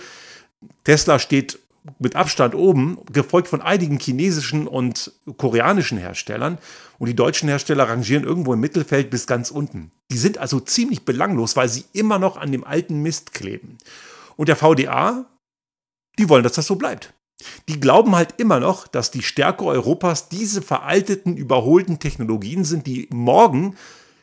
Tesla 0.84 1.20
steht 1.20 1.60
mit 2.00 2.16
Abstand 2.16 2.56
oben, 2.56 2.98
gefolgt 3.14 3.50
von 3.50 3.62
einigen 3.62 4.00
chinesischen 4.00 4.68
und 4.68 5.12
koreanischen 5.38 6.00
Herstellern. 6.00 6.58
Und 6.98 7.08
die 7.08 7.16
deutschen 7.16 7.50
Hersteller 7.50 7.88
rangieren 7.88 8.24
irgendwo 8.24 8.54
im 8.54 8.62
Mittelfeld 8.62 9.12
bis 9.12 9.28
ganz 9.28 9.52
unten. 9.52 9.92
Die 10.10 10.18
sind 10.18 10.40
also 10.40 10.60
ziemlich 10.60 11.06
belanglos, 11.06 11.56
weil 11.56 11.70
sie 11.70 11.86
immer 11.94 12.18
noch 12.18 12.36
an 12.36 12.52
dem 12.52 12.64
alten 12.64 13.04
Mist 13.04 13.32
kleben. 13.32 13.78
Und 14.38 14.50
der 14.50 14.56
VDA, 14.56 15.25
die 16.18 16.30
wollen, 16.30 16.44
dass 16.44 16.54
das 16.54 16.68
so 16.68 16.75
bleibt. 16.75 17.13
Die 17.68 17.80
glauben 17.80 18.15
halt 18.15 18.36
immer 18.38 18.60
noch, 18.60 18.88
dass 18.88 19.12
die 19.12 19.22
Stärke 19.22 19.65
Europas 19.65 20.30
diese 20.30 20.62
veralteten, 20.62 21.36
überholten 21.36 22.00
Technologien 22.00 22.63
sind, 22.63 22.88
die 22.88 23.08
morgen 23.12 23.75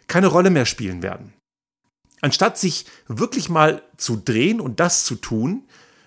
keine 0.07 0.28
Rolle 0.28 0.50
mehr 0.50 0.66
spielen 0.66 1.02
werden. 1.02 1.33
Anstatt 2.21 2.57
sich 2.57 2.87
wirklich 3.09 3.49
mal 3.49 3.83
zu 3.97 4.16
drehen 4.16 4.61
und 4.61 4.81
das 4.81 5.04
zu 5.04 5.16
tun, 5.16 5.64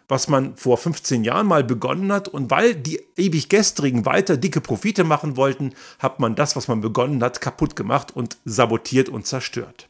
was 0.07 0.27
man 0.27 0.55
vor 0.55 0.77
15 0.77 1.24
Jahren 1.24 1.47
mal 1.47 1.63
begonnen 1.63 2.12
hat. 2.12 2.27
Und 2.27 2.51
weil 2.51 2.75
die 2.75 3.01
ewig 3.17 3.50
Gestrigen 3.50 4.05
weiter 4.05 4.38
dicke 4.38 4.62
Profite 4.62 5.03
machen 5.03 5.35
wollten, 5.35 5.74
hat 6.00 6.19
man 6.19 6.35
das, 6.35 6.55
was 6.55 6.67
man 6.67 6.81
begonnen 6.81 7.24
hat, 7.24 7.41
kaputt 7.41 7.75
gemacht 7.75 8.15
und 8.15 8.38
sabotiert 8.45 9.09
und 9.09 9.25
zerstört. 9.25 9.88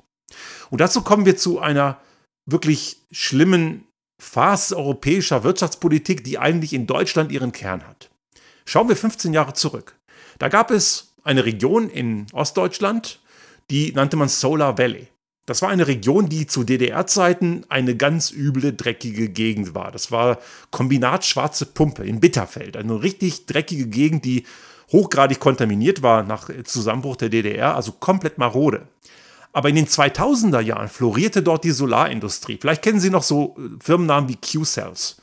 Und 0.70 0.82
dazu 0.82 1.02
kommen 1.02 1.26
wir 1.26 1.38
zu 1.38 1.60
einer 1.60 2.00
wirklich 2.46 3.02
schlimmen 3.12 3.85
Farce 4.18 4.74
europäischer 4.74 5.44
Wirtschaftspolitik, 5.44 6.24
die 6.24 6.38
eigentlich 6.38 6.74
in 6.74 6.88
Deutschland 6.88 7.32
ihren 7.32 7.52
Kern 7.52 7.86
hat. 7.88 8.10
Schauen 8.66 8.90
wir 8.90 8.96
15 8.96 9.34
Jahre 9.34 9.54
zurück. 9.54 9.96
Da 10.40 10.48
gab 10.48 10.72
es 10.72 11.14
eine 11.24 11.46
Region 11.46 11.90
in 11.90 12.28
Ostdeutschland, 12.34 13.20
die 13.70 13.92
nannte 13.94 14.18
man 14.18 14.30
Solar 14.30 14.78
Valley. 14.78 15.08
Das 15.46 15.62
war 15.62 15.70
eine 15.70 15.88
Region, 15.88 16.28
die 16.28 16.48
zu 16.48 16.64
DDR-Zeiten 16.64 17.66
eine 17.70 17.96
ganz 17.96 18.32
üble, 18.32 18.74
dreckige 18.74 19.30
Gegend 19.30 19.76
war. 19.76 19.92
Das 19.92 20.12
war 20.12 20.40
Kombinat 20.72 21.24
Schwarze 21.24 21.68
Pumpe 21.68 22.04
in 22.04 22.20
Bitterfeld. 22.20 22.76
Eine 22.76 23.04
richtig 23.04 23.46
dreckige 23.46 23.88
Gegend, 23.88 24.26
die 24.26 24.46
hochgradig 24.92 25.40
kontaminiert 25.40 26.02
war 26.02 26.24
nach 26.24 26.50
Zusammenbruch 26.64 27.16
der 27.16 27.30
DDR, 27.30 27.76
also 27.76 27.92
komplett 27.92 28.40
marode. 28.40 28.88
Aber 29.56 29.70
in 29.70 29.76
den 29.76 29.88
2000er 29.88 30.60
Jahren 30.60 30.90
florierte 30.90 31.42
dort 31.42 31.64
die 31.64 31.72
Solarindustrie. 31.72 32.58
Vielleicht 32.60 32.82
kennen 32.82 33.00
Sie 33.00 33.10
noch 33.10 33.24
so 33.24 33.56
äh, 33.58 33.82
Firmennamen 33.82 34.30
wie 34.30 34.36
Q-Cells. 34.36 35.16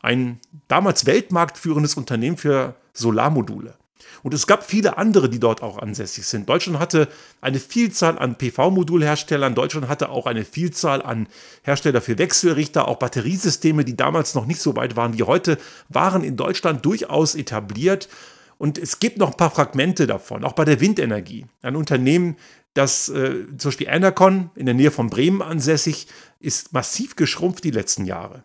Ein 0.00 0.40
damals 0.68 1.04
weltmarktführendes 1.04 1.94
Unternehmen 1.98 2.38
für 2.38 2.76
Solarmodule. 2.94 3.74
Und 4.22 4.32
es 4.32 4.46
gab 4.46 4.64
viele 4.64 4.96
andere, 4.96 5.28
die 5.28 5.38
dort 5.38 5.62
auch 5.62 5.76
ansässig 5.76 6.26
sind. 6.26 6.48
Deutschland 6.48 6.78
hatte 6.78 7.08
eine 7.42 7.60
Vielzahl 7.60 8.18
an 8.18 8.38
PV-Modulherstellern. 8.38 9.54
Deutschland 9.54 9.88
hatte 9.88 10.08
auch 10.08 10.24
eine 10.24 10.46
Vielzahl 10.46 11.02
an 11.02 11.28
Hersteller 11.62 12.00
für 12.00 12.16
Wechselrichter. 12.16 12.88
Auch 12.88 12.98
Batteriesysteme, 12.98 13.84
die 13.84 13.98
damals 13.98 14.34
noch 14.34 14.46
nicht 14.46 14.62
so 14.62 14.76
weit 14.76 14.96
waren 14.96 15.18
wie 15.18 15.24
heute, 15.24 15.58
waren 15.90 16.24
in 16.24 16.38
Deutschland 16.38 16.86
durchaus 16.86 17.34
etabliert. 17.34 18.08
Und 18.56 18.78
es 18.78 18.98
gibt 18.98 19.18
noch 19.18 19.32
ein 19.32 19.36
paar 19.36 19.50
Fragmente 19.50 20.06
davon, 20.06 20.42
auch 20.42 20.54
bei 20.54 20.64
der 20.64 20.80
Windenergie. 20.80 21.44
Ein 21.60 21.76
Unternehmen, 21.76 22.36
das 22.74 23.08
äh, 23.08 23.46
zum 23.56 23.70
Beispiel 23.70 23.88
Enercon 23.88 24.50
in 24.54 24.66
der 24.66 24.74
Nähe 24.74 24.90
von 24.90 25.08
Bremen 25.08 25.42
ansässig, 25.42 26.06
ist 26.40 26.72
massiv 26.72 27.16
geschrumpft 27.16 27.64
die 27.64 27.70
letzten 27.70 28.04
Jahre. 28.04 28.44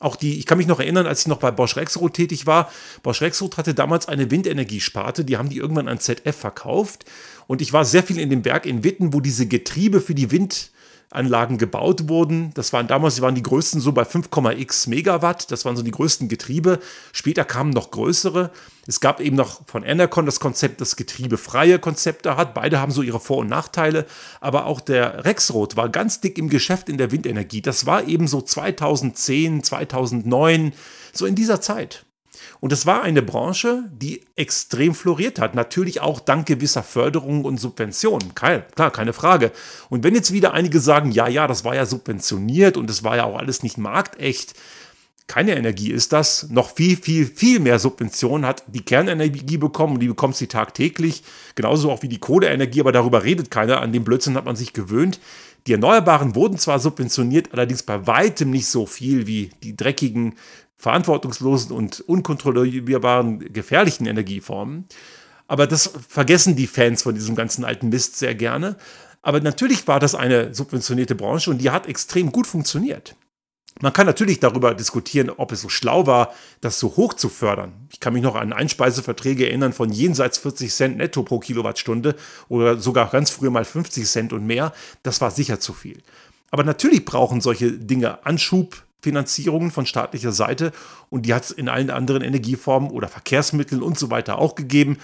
Auch 0.00 0.14
die, 0.14 0.38
ich 0.38 0.46
kann 0.46 0.58
mich 0.58 0.68
noch 0.68 0.78
erinnern, 0.78 1.06
als 1.06 1.22
ich 1.22 1.26
noch 1.26 1.38
bei 1.38 1.50
Bosch 1.50 1.76
Rexroth 1.76 2.14
tätig 2.14 2.46
war. 2.46 2.70
Bosch 3.02 3.20
Rexroth 3.20 3.56
hatte 3.56 3.74
damals 3.74 4.06
eine 4.06 4.30
Windenergiesparte, 4.30 5.24
die 5.24 5.36
haben 5.36 5.48
die 5.48 5.56
irgendwann 5.56 5.88
an 5.88 5.98
ZF 5.98 6.36
verkauft. 6.36 7.04
Und 7.48 7.60
ich 7.60 7.72
war 7.72 7.84
sehr 7.84 8.04
viel 8.04 8.20
in 8.20 8.30
dem 8.30 8.44
Werk 8.44 8.64
in 8.64 8.84
Witten, 8.84 9.12
wo 9.12 9.20
diese 9.20 9.46
Getriebe 9.46 10.00
für 10.00 10.14
die 10.14 10.30
Wind 10.30 10.70
Anlagen 11.10 11.56
gebaut 11.56 12.08
wurden. 12.08 12.52
Das 12.54 12.72
waren 12.72 12.86
damals, 12.86 13.20
waren 13.20 13.34
die 13.34 13.42
größten 13.42 13.80
so 13.80 13.92
bei 13.92 14.02
5,x 14.02 14.88
Megawatt. 14.88 15.50
Das 15.50 15.64
waren 15.64 15.76
so 15.76 15.82
die 15.82 15.90
größten 15.90 16.28
Getriebe. 16.28 16.80
Später 17.12 17.44
kamen 17.44 17.70
noch 17.70 17.90
größere. 17.90 18.50
Es 18.86 19.00
gab 19.00 19.20
eben 19.20 19.36
noch 19.36 19.66
von 19.66 19.84
Enercon 19.84 20.26
das 20.26 20.40
Konzept, 20.40 20.80
das 20.80 20.96
getriebefreie 20.96 21.78
Konzepte 21.78 22.36
hat. 22.36 22.54
Beide 22.54 22.80
haben 22.80 22.92
so 22.92 23.02
ihre 23.02 23.20
Vor- 23.20 23.38
und 23.38 23.48
Nachteile. 23.48 24.06
Aber 24.40 24.66
auch 24.66 24.80
der 24.80 25.24
Rexroth 25.24 25.76
war 25.76 25.88
ganz 25.88 26.20
dick 26.20 26.36
im 26.36 26.50
Geschäft 26.50 26.88
in 26.88 26.98
der 26.98 27.10
Windenergie. 27.10 27.62
Das 27.62 27.86
war 27.86 28.04
eben 28.04 28.28
so 28.28 28.42
2010, 28.42 29.62
2009, 29.64 30.72
so 31.12 31.24
in 31.24 31.34
dieser 31.34 31.60
Zeit. 31.60 32.04
Und 32.60 32.72
es 32.72 32.86
war 32.86 33.02
eine 33.02 33.22
Branche, 33.22 33.84
die 33.92 34.22
extrem 34.36 34.94
floriert 34.94 35.38
hat. 35.38 35.54
Natürlich 35.54 36.00
auch 36.00 36.20
dank 36.20 36.46
gewisser 36.46 36.82
Förderungen 36.82 37.44
und 37.44 37.58
Subventionen. 37.58 38.34
Kein, 38.34 38.64
klar, 38.74 38.90
keine 38.90 39.12
Frage. 39.12 39.52
Und 39.88 40.04
wenn 40.04 40.14
jetzt 40.14 40.32
wieder 40.32 40.52
einige 40.52 40.80
sagen, 40.80 41.10
ja, 41.10 41.28
ja, 41.28 41.46
das 41.46 41.64
war 41.64 41.74
ja 41.74 41.86
subventioniert 41.86 42.76
und 42.76 42.90
es 42.90 43.04
war 43.04 43.16
ja 43.16 43.24
auch 43.24 43.38
alles 43.38 43.62
nicht 43.62 43.78
marktecht, 43.78 44.54
keine 45.28 45.56
Energie 45.56 45.92
ist 45.92 46.14
das. 46.14 46.48
Noch 46.48 46.74
viel, 46.74 46.96
viel, 46.96 47.26
viel 47.26 47.60
mehr 47.60 47.78
Subventionen 47.78 48.46
hat 48.46 48.64
die 48.66 48.80
Kernenergie 48.80 49.58
bekommen 49.58 49.94
und 49.94 50.00
die 50.00 50.08
bekommt 50.08 50.36
sie 50.36 50.46
tagtäglich. 50.46 51.22
Genauso 51.54 51.92
auch 51.92 52.02
wie 52.02 52.08
die 52.08 52.18
Kohleenergie, 52.18 52.80
aber 52.80 52.92
darüber 52.92 53.22
redet 53.22 53.50
keiner. 53.50 53.82
An 53.82 53.92
den 53.92 54.04
Blödsinn 54.04 54.36
hat 54.36 54.46
man 54.46 54.56
sich 54.56 54.72
gewöhnt. 54.72 55.20
Die 55.66 55.72
Erneuerbaren 55.72 56.34
wurden 56.34 56.56
zwar 56.56 56.78
subventioniert, 56.78 57.52
allerdings 57.52 57.82
bei 57.82 58.06
weitem 58.06 58.50
nicht 58.50 58.68
so 58.68 58.86
viel 58.86 59.26
wie 59.26 59.50
die 59.62 59.76
dreckigen 59.76 60.34
verantwortungslosen 60.78 61.72
und 61.72 62.00
unkontrollierbaren, 62.00 63.52
gefährlichen 63.52 64.06
Energieformen. 64.06 64.86
Aber 65.48 65.66
das 65.66 65.90
vergessen 66.08 66.56
die 66.56 66.66
Fans 66.66 67.02
von 67.02 67.14
diesem 67.14 67.34
ganzen 67.34 67.64
alten 67.64 67.88
Mist 67.88 68.16
sehr 68.16 68.34
gerne. 68.34 68.76
Aber 69.22 69.40
natürlich 69.40 69.86
war 69.88 69.98
das 69.98 70.14
eine 70.14 70.54
subventionierte 70.54 71.14
Branche 71.14 71.50
und 71.50 71.58
die 71.58 71.70
hat 71.70 71.86
extrem 71.86 72.30
gut 72.30 72.46
funktioniert. 72.46 73.16
Man 73.80 73.92
kann 73.92 74.06
natürlich 74.06 74.40
darüber 74.40 74.74
diskutieren, 74.74 75.30
ob 75.30 75.52
es 75.52 75.60
so 75.60 75.68
schlau 75.68 76.06
war, 76.06 76.32
das 76.60 76.80
so 76.80 76.96
hoch 76.96 77.14
zu 77.14 77.28
fördern. 77.28 77.72
Ich 77.92 78.00
kann 78.00 78.12
mich 78.12 78.22
noch 78.22 78.34
an 78.34 78.52
Einspeiseverträge 78.52 79.46
erinnern 79.46 79.72
von 79.72 79.90
jenseits 79.90 80.38
40 80.38 80.72
Cent 80.72 80.96
netto 80.96 81.22
pro 81.22 81.38
Kilowattstunde 81.38 82.16
oder 82.48 82.78
sogar 82.78 83.10
ganz 83.10 83.30
früher 83.30 83.50
mal 83.50 83.64
50 83.64 84.04
Cent 84.06 84.32
und 84.32 84.46
mehr. 84.46 84.72
Das 85.04 85.20
war 85.20 85.30
sicher 85.30 85.60
zu 85.60 85.72
viel. 85.72 86.02
Aber 86.50 86.64
natürlich 86.64 87.04
brauchen 87.04 87.40
solche 87.40 87.72
Dinge 87.72 88.24
Anschubfinanzierungen 88.98 89.70
von 89.70 89.86
staatlicher 89.86 90.32
Seite 90.32 90.72
und 91.08 91.22
die 91.26 91.34
hat 91.34 91.44
es 91.44 91.50
in 91.50 91.68
allen 91.68 91.90
anderen 91.90 92.22
Energieformen 92.22 92.90
oder 92.90 93.08
Verkehrsmitteln 93.08 93.82
und 93.82 93.98
so 93.98 94.10
weiter 94.10 94.38
auch 94.38 94.54
gegeben. 94.54 94.98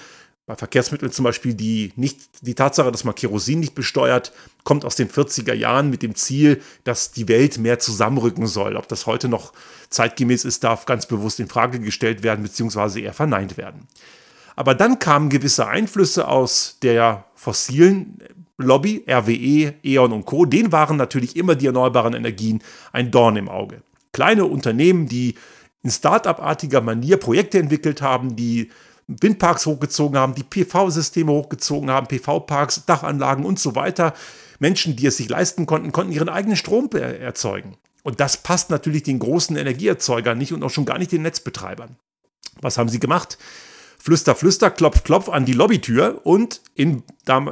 Bei 0.46 0.56
Verkehrsmitteln 0.56 1.10
zum 1.10 1.24
Beispiel 1.24 1.54
die, 1.54 1.92
nicht, 1.96 2.18
die 2.42 2.54
Tatsache, 2.54 2.92
dass 2.92 3.04
man 3.04 3.14
Kerosin 3.14 3.60
nicht 3.60 3.74
besteuert, 3.74 4.32
kommt 4.62 4.84
aus 4.84 4.96
den 4.96 5.08
40er 5.08 5.54
Jahren 5.54 5.88
mit 5.88 6.02
dem 6.02 6.14
Ziel, 6.16 6.60
dass 6.82 7.12
die 7.12 7.28
Welt 7.28 7.56
mehr 7.56 7.78
zusammenrücken 7.78 8.46
soll. 8.46 8.76
Ob 8.76 8.88
das 8.88 9.06
heute 9.06 9.28
noch 9.28 9.52
zeitgemäß 9.88 10.44
ist, 10.44 10.62
darf 10.64 10.84
ganz 10.84 11.06
bewusst 11.06 11.40
in 11.40 11.48
Frage 11.48 11.80
gestellt 11.80 12.22
werden, 12.22 12.42
beziehungsweise 12.42 13.00
eher 13.00 13.14
verneint 13.14 13.56
werden. 13.56 13.86
Aber 14.56 14.74
dann 14.74 14.98
kamen 14.98 15.30
gewisse 15.30 15.66
Einflüsse 15.66 16.28
aus 16.28 16.78
der 16.82 17.24
fossilen 17.34 18.18
Lobby, 18.58 19.04
RWE, 19.08 19.74
E.ON 19.82 20.12
und 20.12 20.26
Co., 20.26 20.44
denen 20.44 20.72
waren 20.72 20.96
natürlich 20.96 21.36
immer 21.36 21.54
die 21.54 21.66
erneuerbaren 21.66 22.14
Energien 22.14 22.62
ein 22.92 23.10
Dorn 23.10 23.36
im 23.36 23.48
Auge. 23.48 23.82
Kleine 24.12 24.44
Unternehmen, 24.44 25.08
die 25.08 25.34
in 25.82 25.90
Start-up-artiger 25.90 26.80
Manier 26.80 27.16
Projekte 27.16 27.58
entwickelt 27.58 28.00
haben, 28.00 28.36
die 28.36 28.70
Windparks 29.06 29.66
hochgezogen 29.66 30.18
haben, 30.18 30.34
die 30.34 30.44
PV-Systeme 30.44 31.30
hochgezogen 31.30 31.90
haben, 31.90 32.06
PV-Parks, 32.06 32.86
Dachanlagen 32.86 33.44
und 33.44 33.58
so 33.58 33.74
weiter. 33.74 34.14
Menschen, 34.60 34.96
die 34.96 35.06
es 35.06 35.16
sich 35.18 35.28
leisten 35.28 35.66
konnten, 35.66 35.92
konnten 35.92 36.12
ihren 36.12 36.28
eigenen 36.28 36.56
Strom 36.56 36.88
erzeugen. 36.90 37.76
Und 38.02 38.20
das 38.20 38.36
passt 38.36 38.70
natürlich 38.70 39.02
den 39.02 39.18
großen 39.18 39.56
Energieerzeugern 39.56 40.38
nicht 40.38 40.52
und 40.52 40.62
auch 40.62 40.70
schon 40.70 40.84
gar 40.84 40.98
nicht 40.98 41.12
den 41.12 41.22
Netzbetreibern. 41.22 41.96
Was 42.60 42.78
haben 42.78 42.88
sie 42.88 43.00
gemacht? 43.00 43.36
Flüster, 44.04 44.34
Flüster, 44.34 44.70
Klopf, 44.70 45.02
Klopf 45.02 45.30
an 45.30 45.46
die 45.46 45.54
Lobbytür 45.54 46.20
und 46.24 46.60
in, 46.74 47.04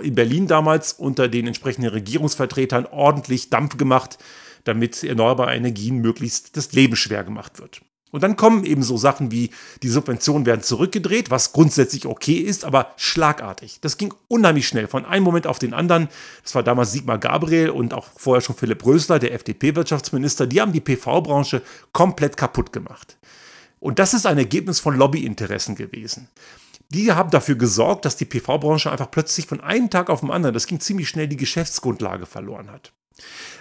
in 0.03 0.15
Berlin 0.15 0.47
damals 0.47 0.93
unter 0.93 1.27
den 1.29 1.47
entsprechenden 1.47 1.89
Regierungsvertretern 1.89 2.85
ordentlich 2.85 3.49
Dampf 3.49 3.79
gemacht, 3.79 4.19
damit 4.65 5.03
erneuerbare 5.03 5.55
Energien 5.55 6.03
möglichst 6.03 6.59
das 6.59 6.73
Leben 6.73 6.95
schwer 6.95 7.25
gemacht 7.25 7.59
wird. 7.59 7.81
Und 8.11 8.23
dann 8.23 8.37
kommen 8.37 8.67
eben 8.67 8.83
so 8.83 8.99
Sachen 8.99 9.31
wie, 9.31 9.49
die 9.83 9.89
Subventionen 9.89 10.45
werden 10.45 10.61
zurückgedreht, 10.61 11.31
was 11.31 11.55
grundsätzlich 11.55 12.05
okay 12.05 12.37
ist, 12.37 12.67
aber 12.67 12.93
schlagartig. 12.99 13.79
Das 13.81 13.97
ging 13.97 14.13
unheimlich 14.29 14.69
schnell, 14.69 14.89
von 14.89 15.07
einem 15.07 15.25
Moment 15.25 15.47
auf 15.47 15.59
den 15.59 15.73
anderen. 15.73 16.11
Das 16.43 16.55
war 16.55 16.63
damals 16.63 16.93
Sigmar 16.93 17.17
Gabriel 17.17 17.71
und 17.71 17.95
auch 17.95 18.09
vorher 18.15 18.43
schon 18.43 18.57
Philipp 18.57 18.85
Rösler, 18.85 19.19
der 19.19 19.33
FDP-Wirtschaftsminister. 19.33 20.47
Die 20.47 20.61
haben 20.61 20.75
die 20.75 20.83
PV-Branche 20.83 21.63
komplett 21.95 22.37
kaputt 22.37 22.75
gemacht. 22.75 23.17
Und 23.83 23.99
das 23.99 24.15
ist 24.15 24.27
ein 24.27 24.39
Ergebnis 24.39 24.79
von 24.79 24.97
Lobbyinteressen 24.97 25.75
gewesen. 25.75 26.29
Die 26.91 27.11
haben 27.11 27.31
dafür 27.31 27.57
gesorgt, 27.57 28.05
dass 28.05 28.15
die 28.15 28.25
PV-Branche 28.25 28.93
einfach 28.93 29.11
plötzlich 29.11 29.47
von 29.47 29.61
einem 29.61 29.91
Tag 29.91 30.09
auf 30.09 30.21
den 30.21 30.31
anderen, 30.31 30.55
das 30.55 30.69
ging 30.69 30.79
ziemlich 30.79 31.09
schnell, 31.09 31.27
die 31.27 31.37
Geschäftsgrundlage 31.37 32.27
verloren 32.27 32.71
hat. 32.71 32.93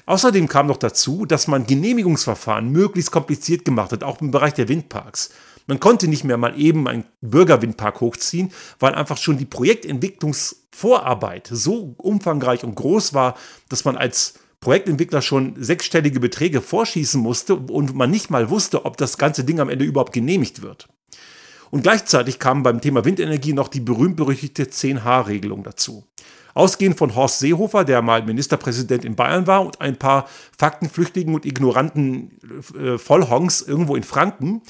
Außerdem 0.05 0.47
kam 0.47 0.67
noch 0.67 0.77
dazu, 0.77 1.25
dass 1.25 1.47
man 1.47 1.65
Genehmigungsverfahren 1.65 2.69
möglichst 2.69 3.09
kompliziert 3.09 3.65
gemacht 3.65 3.91
hat, 3.91 4.03
auch 4.03 4.21
im 4.21 4.29
Bereich 4.29 4.53
der 4.53 4.69
Windparks. 4.69 5.31
Man 5.65 5.79
konnte 5.79 6.07
nicht 6.07 6.23
mehr 6.23 6.37
mal 6.37 6.59
eben 6.59 6.87
einen 6.87 7.05
Bürgerwindpark 7.21 7.99
hochziehen, 7.99 8.51
weil 8.77 8.93
einfach 8.93 9.17
schon 9.17 9.39
die 9.39 9.45
Projektentwicklungsvorarbeit 9.45 11.49
so 11.51 11.95
umfangreich 11.97 12.63
und 12.63 12.75
groß 12.75 13.15
war, 13.15 13.35
dass 13.69 13.85
man 13.85 13.97
als 13.97 14.35
Projektentwickler 14.61 15.21
schon 15.21 15.55
sechsstellige 15.57 16.19
Beträge 16.19 16.61
vorschießen 16.61 17.19
musste 17.19 17.55
und 17.55 17.95
man 17.95 18.11
nicht 18.11 18.29
mal 18.29 18.49
wusste, 18.49 18.85
ob 18.85 18.95
das 18.95 19.17
ganze 19.17 19.43
Ding 19.43 19.59
am 19.59 19.69
Ende 19.69 19.85
überhaupt 19.85 20.13
genehmigt 20.13 20.61
wird. 20.61 20.87
Und 21.71 21.83
gleichzeitig 21.83 22.37
kam 22.37 22.63
beim 22.63 22.79
Thema 22.79 23.03
Windenergie 23.03 23.53
noch 23.53 23.69
die 23.69 23.79
berühmt-berüchtigte 23.79 24.65
10H-Regelung 24.65 25.63
dazu. 25.63 26.05
Ausgehend 26.53 26.97
von 26.97 27.15
Horst 27.15 27.39
Seehofer, 27.39 27.85
der 27.85 28.01
mal 28.01 28.23
Ministerpräsident 28.23 29.05
in 29.05 29.15
Bayern 29.15 29.47
war, 29.47 29.65
und 29.65 29.81
ein 29.81 29.97
paar 29.97 30.27
faktenflüchtigen 30.57 31.33
und 31.33 31.45
ignoranten 31.45 32.37
äh, 32.77 32.97
Vollhongs 32.97 33.61
irgendwo 33.61 33.95
in 33.95 34.03
Franken, 34.03 34.61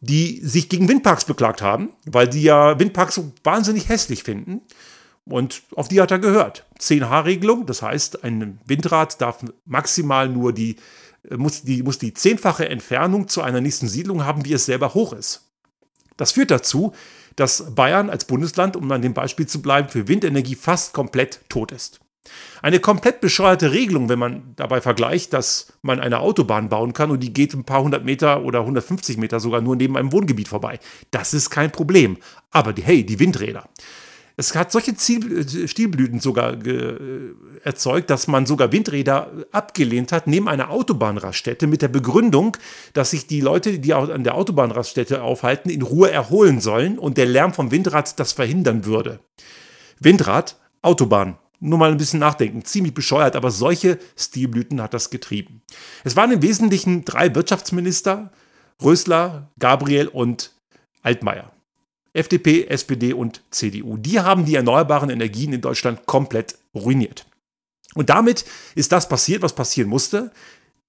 die 0.00 0.40
sich 0.44 0.68
gegen 0.68 0.88
Windparks 0.88 1.24
beklagt 1.24 1.62
haben, 1.62 1.90
weil 2.04 2.28
die 2.28 2.42
ja 2.42 2.78
Windparks 2.78 3.14
so 3.14 3.32
wahnsinnig 3.42 3.88
hässlich 3.88 4.24
finden. 4.24 4.60
Und 5.26 5.62
auf 5.74 5.88
die 5.88 6.00
hat 6.00 6.10
er 6.10 6.18
gehört. 6.18 6.66
10H-Regelung, 6.78 7.66
das 7.66 7.82
heißt, 7.82 8.24
ein 8.24 8.60
Windrad 8.66 9.20
darf 9.20 9.42
maximal 9.64 10.28
nur 10.28 10.52
die, 10.52 10.76
äh, 11.30 11.36
muss 11.36 11.62
die, 11.62 11.82
muss 11.82 11.98
die 11.98 12.12
zehnfache 12.12 12.68
Entfernung 12.68 13.28
zu 13.28 13.40
einer 13.42 13.60
nächsten 13.60 13.88
Siedlung 13.88 14.24
haben, 14.24 14.44
wie 14.44 14.52
es 14.52 14.66
selber 14.66 14.94
hoch 14.94 15.12
ist. 15.12 15.50
Das 16.16 16.32
führt 16.32 16.50
dazu, 16.50 16.92
dass 17.36 17.74
Bayern 17.74 18.10
als 18.10 18.26
Bundesland, 18.26 18.76
um 18.76 18.90
an 18.92 19.02
dem 19.02 19.14
Beispiel 19.14 19.46
zu 19.46 19.60
bleiben, 19.62 19.88
für 19.88 20.06
Windenergie 20.08 20.54
fast 20.54 20.92
komplett 20.92 21.40
tot 21.48 21.72
ist. 21.72 22.00
Eine 22.62 22.80
komplett 22.80 23.20
bescheuerte 23.20 23.72
Regelung, 23.72 24.08
wenn 24.08 24.18
man 24.18 24.54
dabei 24.56 24.80
vergleicht, 24.80 25.32
dass 25.32 25.74
man 25.82 26.00
eine 26.00 26.20
Autobahn 26.20 26.70
bauen 26.70 26.94
kann 26.94 27.10
und 27.10 27.20
die 27.20 27.32
geht 27.32 27.52
ein 27.52 27.64
paar 27.64 27.82
hundert 27.82 28.04
Meter 28.04 28.42
oder 28.42 28.60
150 28.60 29.18
Meter 29.18 29.40
sogar 29.40 29.60
nur 29.60 29.76
neben 29.76 29.96
einem 29.96 30.12
Wohngebiet 30.12 30.48
vorbei. 30.48 30.78
Das 31.10 31.34
ist 31.34 31.50
kein 31.50 31.70
Problem. 31.70 32.16
Aber 32.50 32.72
hey, 32.80 33.04
die 33.04 33.18
Windräder. 33.18 33.68
Es 34.36 34.54
hat 34.56 34.72
solche 34.72 34.96
Ziel, 34.96 35.68
Stilblüten 35.68 36.18
sogar 36.18 36.54
äh, 36.66 36.96
erzeugt, 37.62 38.10
dass 38.10 38.26
man 38.26 38.46
sogar 38.46 38.72
Windräder 38.72 39.30
abgelehnt 39.52 40.10
hat 40.10 40.26
neben 40.26 40.48
einer 40.48 40.70
Autobahnraststätte 40.70 41.68
mit 41.68 41.82
der 41.82 41.88
Begründung, 41.88 42.56
dass 42.94 43.10
sich 43.10 43.28
die 43.28 43.40
Leute, 43.40 43.78
die 43.78 43.94
an 43.94 44.24
der 44.24 44.34
Autobahnraststätte 44.34 45.22
aufhalten, 45.22 45.70
in 45.70 45.82
Ruhe 45.82 46.10
erholen 46.10 46.60
sollen 46.60 46.98
und 46.98 47.16
der 47.16 47.26
Lärm 47.26 47.52
vom 47.52 47.70
Windrad 47.70 48.18
das 48.18 48.32
verhindern 48.32 48.84
würde. 48.84 49.20
Windrad, 50.00 50.56
Autobahn. 50.82 51.38
Nur 51.60 51.78
mal 51.78 51.92
ein 51.92 51.96
bisschen 51.96 52.20
nachdenken. 52.20 52.64
Ziemlich 52.64 52.92
bescheuert, 52.92 53.36
aber 53.36 53.50
solche 53.50 53.98
Stilblüten 54.16 54.82
hat 54.82 54.92
das 54.92 55.10
getrieben. 55.10 55.62
Es 56.02 56.16
waren 56.16 56.32
im 56.32 56.42
Wesentlichen 56.42 57.04
drei 57.04 57.34
Wirtschaftsminister, 57.34 58.32
Rösler, 58.82 59.52
Gabriel 59.58 60.08
und 60.08 60.52
Altmaier. 61.02 61.52
FDP, 62.14 62.66
SPD 62.68 63.12
und 63.12 63.42
CDU. 63.50 63.96
Die 63.98 64.20
haben 64.20 64.46
die 64.46 64.54
erneuerbaren 64.54 65.10
Energien 65.10 65.52
in 65.52 65.60
Deutschland 65.60 66.06
komplett 66.06 66.56
ruiniert. 66.74 67.26
Und 67.94 68.08
damit 68.08 68.44
ist 68.74 68.92
das 68.92 69.08
passiert, 69.08 69.42
was 69.42 69.54
passieren 69.54 69.90
musste. 69.90 70.32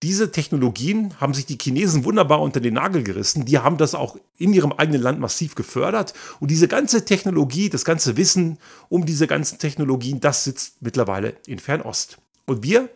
Diese 0.04 0.32
Technologien 0.32 1.20
haben 1.20 1.34
sich 1.34 1.46
die 1.46 1.58
Chinesen 1.60 2.06
wunderbar 2.06 2.42
unter 2.42 2.60
den 2.60 2.76
Nagel 2.76 3.04
gerissen. 3.04 3.46
Die 3.46 3.58
haben 3.58 3.78
das 3.78 3.96
auch 3.96 4.18
in 4.38 4.54
ihrem 4.54 4.72
eigenen 4.74 5.02
Land 5.02 5.20
massiv 5.20 5.56
gefördert. 5.56 6.14
Und 6.40 6.52
diese 6.52 6.68
ganze 6.68 7.06
Technologie, 7.06 7.70
das 7.70 7.86
ganze 7.86 8.18
Wissen 8.18 8.60
um 8.90 9.06
diese 9.06 9.26
ganzen 9.26 9.58
Technologien, 9.58 10.20
das 10.20 10.44
sitzt 10.44 10.82
mittlerweile 10.82 11.36
in 11.48 11.60
Fernost. 11.60 12.18
Und 12.46 12.62
wir, 12.62 12.90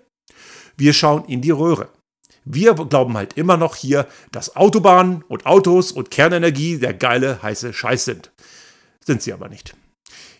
wir 0.77 0.93
schauen 0.93 1.25
in 1.25 1.41
die 1.41 1.51
Röhre. 1.51 1.89
Wir 2.51 2.73
glauben 2.73 3.15
halt 3.15 3.33
immer 3.33 3.57
noch 3.57 3.75
hier, 3.75 4.07
dass 4.31 4.55
Autobahnen 4.55 5.23
und 5.27 5.45
Autos 5.45 5.91
und 5.91 6.09
Kernenergie 6.09 6.79
der 6.79 6.95
geile, 6.95 7.43
heiße 7.43 7.73
Scheiß 7.73 8.05
sind. 8.05 8.31
Sind 9.05 9.21
sie 9.21 9.33
aber 9.33 9.49
nicht. 9.49 9.75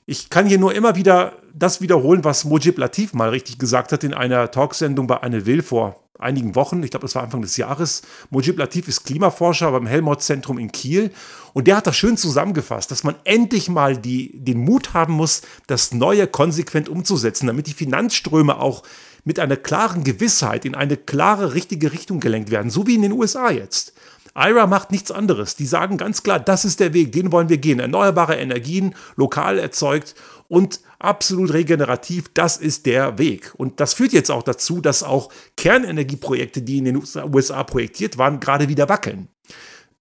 Ich 0.08 0.32
kann 0.32 0.48
hier 0.48 0.58
nur 0.58 0.74
immer 0.74 0.96
wieder 0.96 1.34
das 1.54 1.82
wiederholen, 1.82 2.24
was 2.24 2.46
Mojib 2.46 2.80
Latif 2.80 3.14
mal 3.14 3.30
richtig 3.30 3.60
gesagt 3.60 3.92
hat 3.92 4.04
in 4.04 4.16
einer 4.16 4.50
Talksendung 4.50 5.06
bei 5.06 5.18
Anne 5.18 5.46
Will 5.46 5.62
vor 5.62 6.04
einigen 6.18 6.56
Wochen. 6.56 6.82
Ich 6.82 6.90
glaube, 6.90 7.06
das 7.06 7.14
war 7.14 7.22
Anfang 7.22 7.44
des 7.44 7.58
Jahres. 7.58 8.02
Mojib 8.32 8.58
Latif 8.58 8.88
ist 8.88 9.04
Klimaforscher 9.04 9.72
beim 9.72 9.86
Helmholtz-Zentrum 9.86 10.58
in 10.58 10.72
Kiel. 10.72 11.12
Und 11.54 11.68
der 11.68 11.78
hat 11.78 11.86
das 11.86 11.96
schön 11.96 12.18
zusammengefasst, 12.18 12.90
dass 12.90 13.04
man 13.04 13.18
endlich 13.24 13.70
mal 13.70 13.96
die, 13.96 14.32
den 14.34 14.58
Mut 14.58 14.96
haben 14.96 15.14
muss, 15.14 15.44
das 15.68 15.94
Neue 15.94 16.26
konsequent 16.26 16.90
umzusetzen, 16.90 17.46
damit 17.46 17.68
die 17.68 17.74
Finanzströme 17.74 18.60
auch 18.60 18.82
mit 19.24 19.40
einer 19.40 19.58
klaren 19.58 20.04
Gewissheit 20.04 20.66
in 20.66 20.76
eine 20.76 20.98
klare, 20.98 21.54
richtige 21.54 21.92
Richtung 21.92 22.20
gelenkt 22.20 22.52
werden, 22.52 22.72
so 22.72 22.88
wie 22.88 22.96
in 22.96 23.02
den 23.02 23.12
USA 23.12 23.52
jetzt. 23.52 23.94
IRA 24.36 24.68
macht 24.68 24.92
nichts 24.92 25.12
anderes. 25.12 25.56
Die 25.56 25.66
sagen 25.66 25.98
ganz 25.98 26.24
klar, 26.24 26.40
das 26.40 26.64
ist 26.66 26.80
der 26.80 26.94
Weg, 26.94 27.12
den 27.12 27.32
wollen 27.32 27.50
wir 27.50 27.58
gehen. 27.58 27.80
Erneuerbare 27.80 28.36
Energien, 28.36 28.96
lokal 29.16 29.60
erzeugt 29.60 30.16
und 30.48 30.82
absolut 31.00 31.54
regenerativ, 31.54 32.30
das 32.34 32.58
ist 32.58 32.86
der 32.86 33.18
Weg. 33.18 33.54
Und 33.58 33.80
das 33.80 33.94
führt 33.94 34.14
jetzt 34.14 34.32
auch 34.32 34.44
dazu, 34.44 34.82
dass 34.82 35.04
auch 35.04 35.32
Kernenergieprojekte, 35.58 36.62
die 36.62 36.78
in 36.78 36.86
den 36.86 36.98
USA 36.98 37.64
projektiert 37.64 38.18
waren, 38.18 38.40
gerade 38.40 38.68
wieder 38.70 38.90
wackeln. 38.90 39.30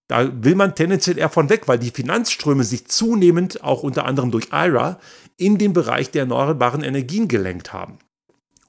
Da 0.08 0.30
will 0.42 0.54
man 0.54 0.74
tendenziell 0.74 1.18
eher 1.18 1.28
von 1.28 1.50
weg, 1.50 1.68
weil 1.68 1.78
die 1.78 1.90
Finanzströme 1.90 2.64
sich 2.64 2.88
zunehmend, 2.88 3.62
auch 3.62 3.82
unter 3.82 4.06
anderem 4.06 4.30
durch 4.30 4.48
IRA, 4.52 4.98
in 5.36 5.58
den 5.58 5.74
Bereich 5.74 6.10
der 6.10 6.22
erneuerbaren 6.22 6.82
Energien 6.82 7.28
gelenkt 7.28 7.72
haben. 7.72 7.98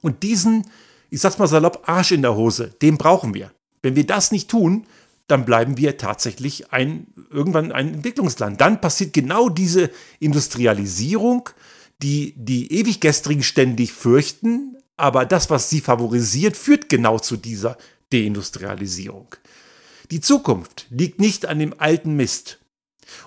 Und 0.00 0.22
diesen, 0.22 0.66
ich 1.10 1.20
sag's 1.20 1.38
mal 1.38 1.46
salopp, 1.46 1.88
Arsch 1.88 2.12
in 2.12 2.22
der 2.22 2.36
Hose, 2.36 2.68
den 2.82 2.98
brauchen 2.98 3.34
wir. 3.34 3.52
Wenn 3.82 3.96
wir 3.96 4.06
das 4.06 4.32
nicht 4.32 4.50
tun, 4.50 4.86
dann 5.26 5.44
bleiben 5.44 5.76
wir 5.76 5.96
tatsächlich 5.96 6.72
ein, 6.72 7.06
irgendwann 7.30 7.72
ein 7.72 7.94
Entwicklungsland. 7.94 8.60
Dann 8.60 8.80
passiert 8.80 9.12
genau 9.12 9.48
diese 9.48 9.90
Industrialisierung, 10.18 11.48
die 12.02 12.34
die 12.36 12.72
Ewiggestrigen 12.72 13.42
ständig 13.42 13.92
fürchten, 13.92 14.76
aber 14.96 15.24
das, 15.24 15.48
was 15.48 15.70
sie 15.70 15.80
favorisiert, 15.80 16.56
führt 16.56 16.88
genau 16.88 17.18
zu 17.18 17.36
dieser 17.36 17.78
Deindustrialisierung. 18.12 19.28
Die 20.10 20.20
Zukunft 20.20 20.86
liegt 20.90 21.20
nicht 21.20 21.46
an 21.46 21.58
dem 21.58 21.74
alten 21.78 22.16
Mist. 22.16 22.58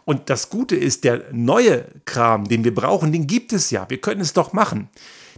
Und 0.05 0.29
das 0.29 0.49
Gute 0.49 0.75
ist, 0.75 1.03
der 1.03 1.23
neue 1.31 1.85
Kram, 2.05 2.47
den 2.47 2.63
wir 2.63 2.75
brauchen, 2.75 3.11
den 3.11 3.27
gibt 3.27 3.53
es 3.53 3.71
ja. 3.71 3.89
Wir 3.89 3.99
können 3.99 4.21
es 4.21 4.33
doch 4.33 4.53
machen 4.53 4.89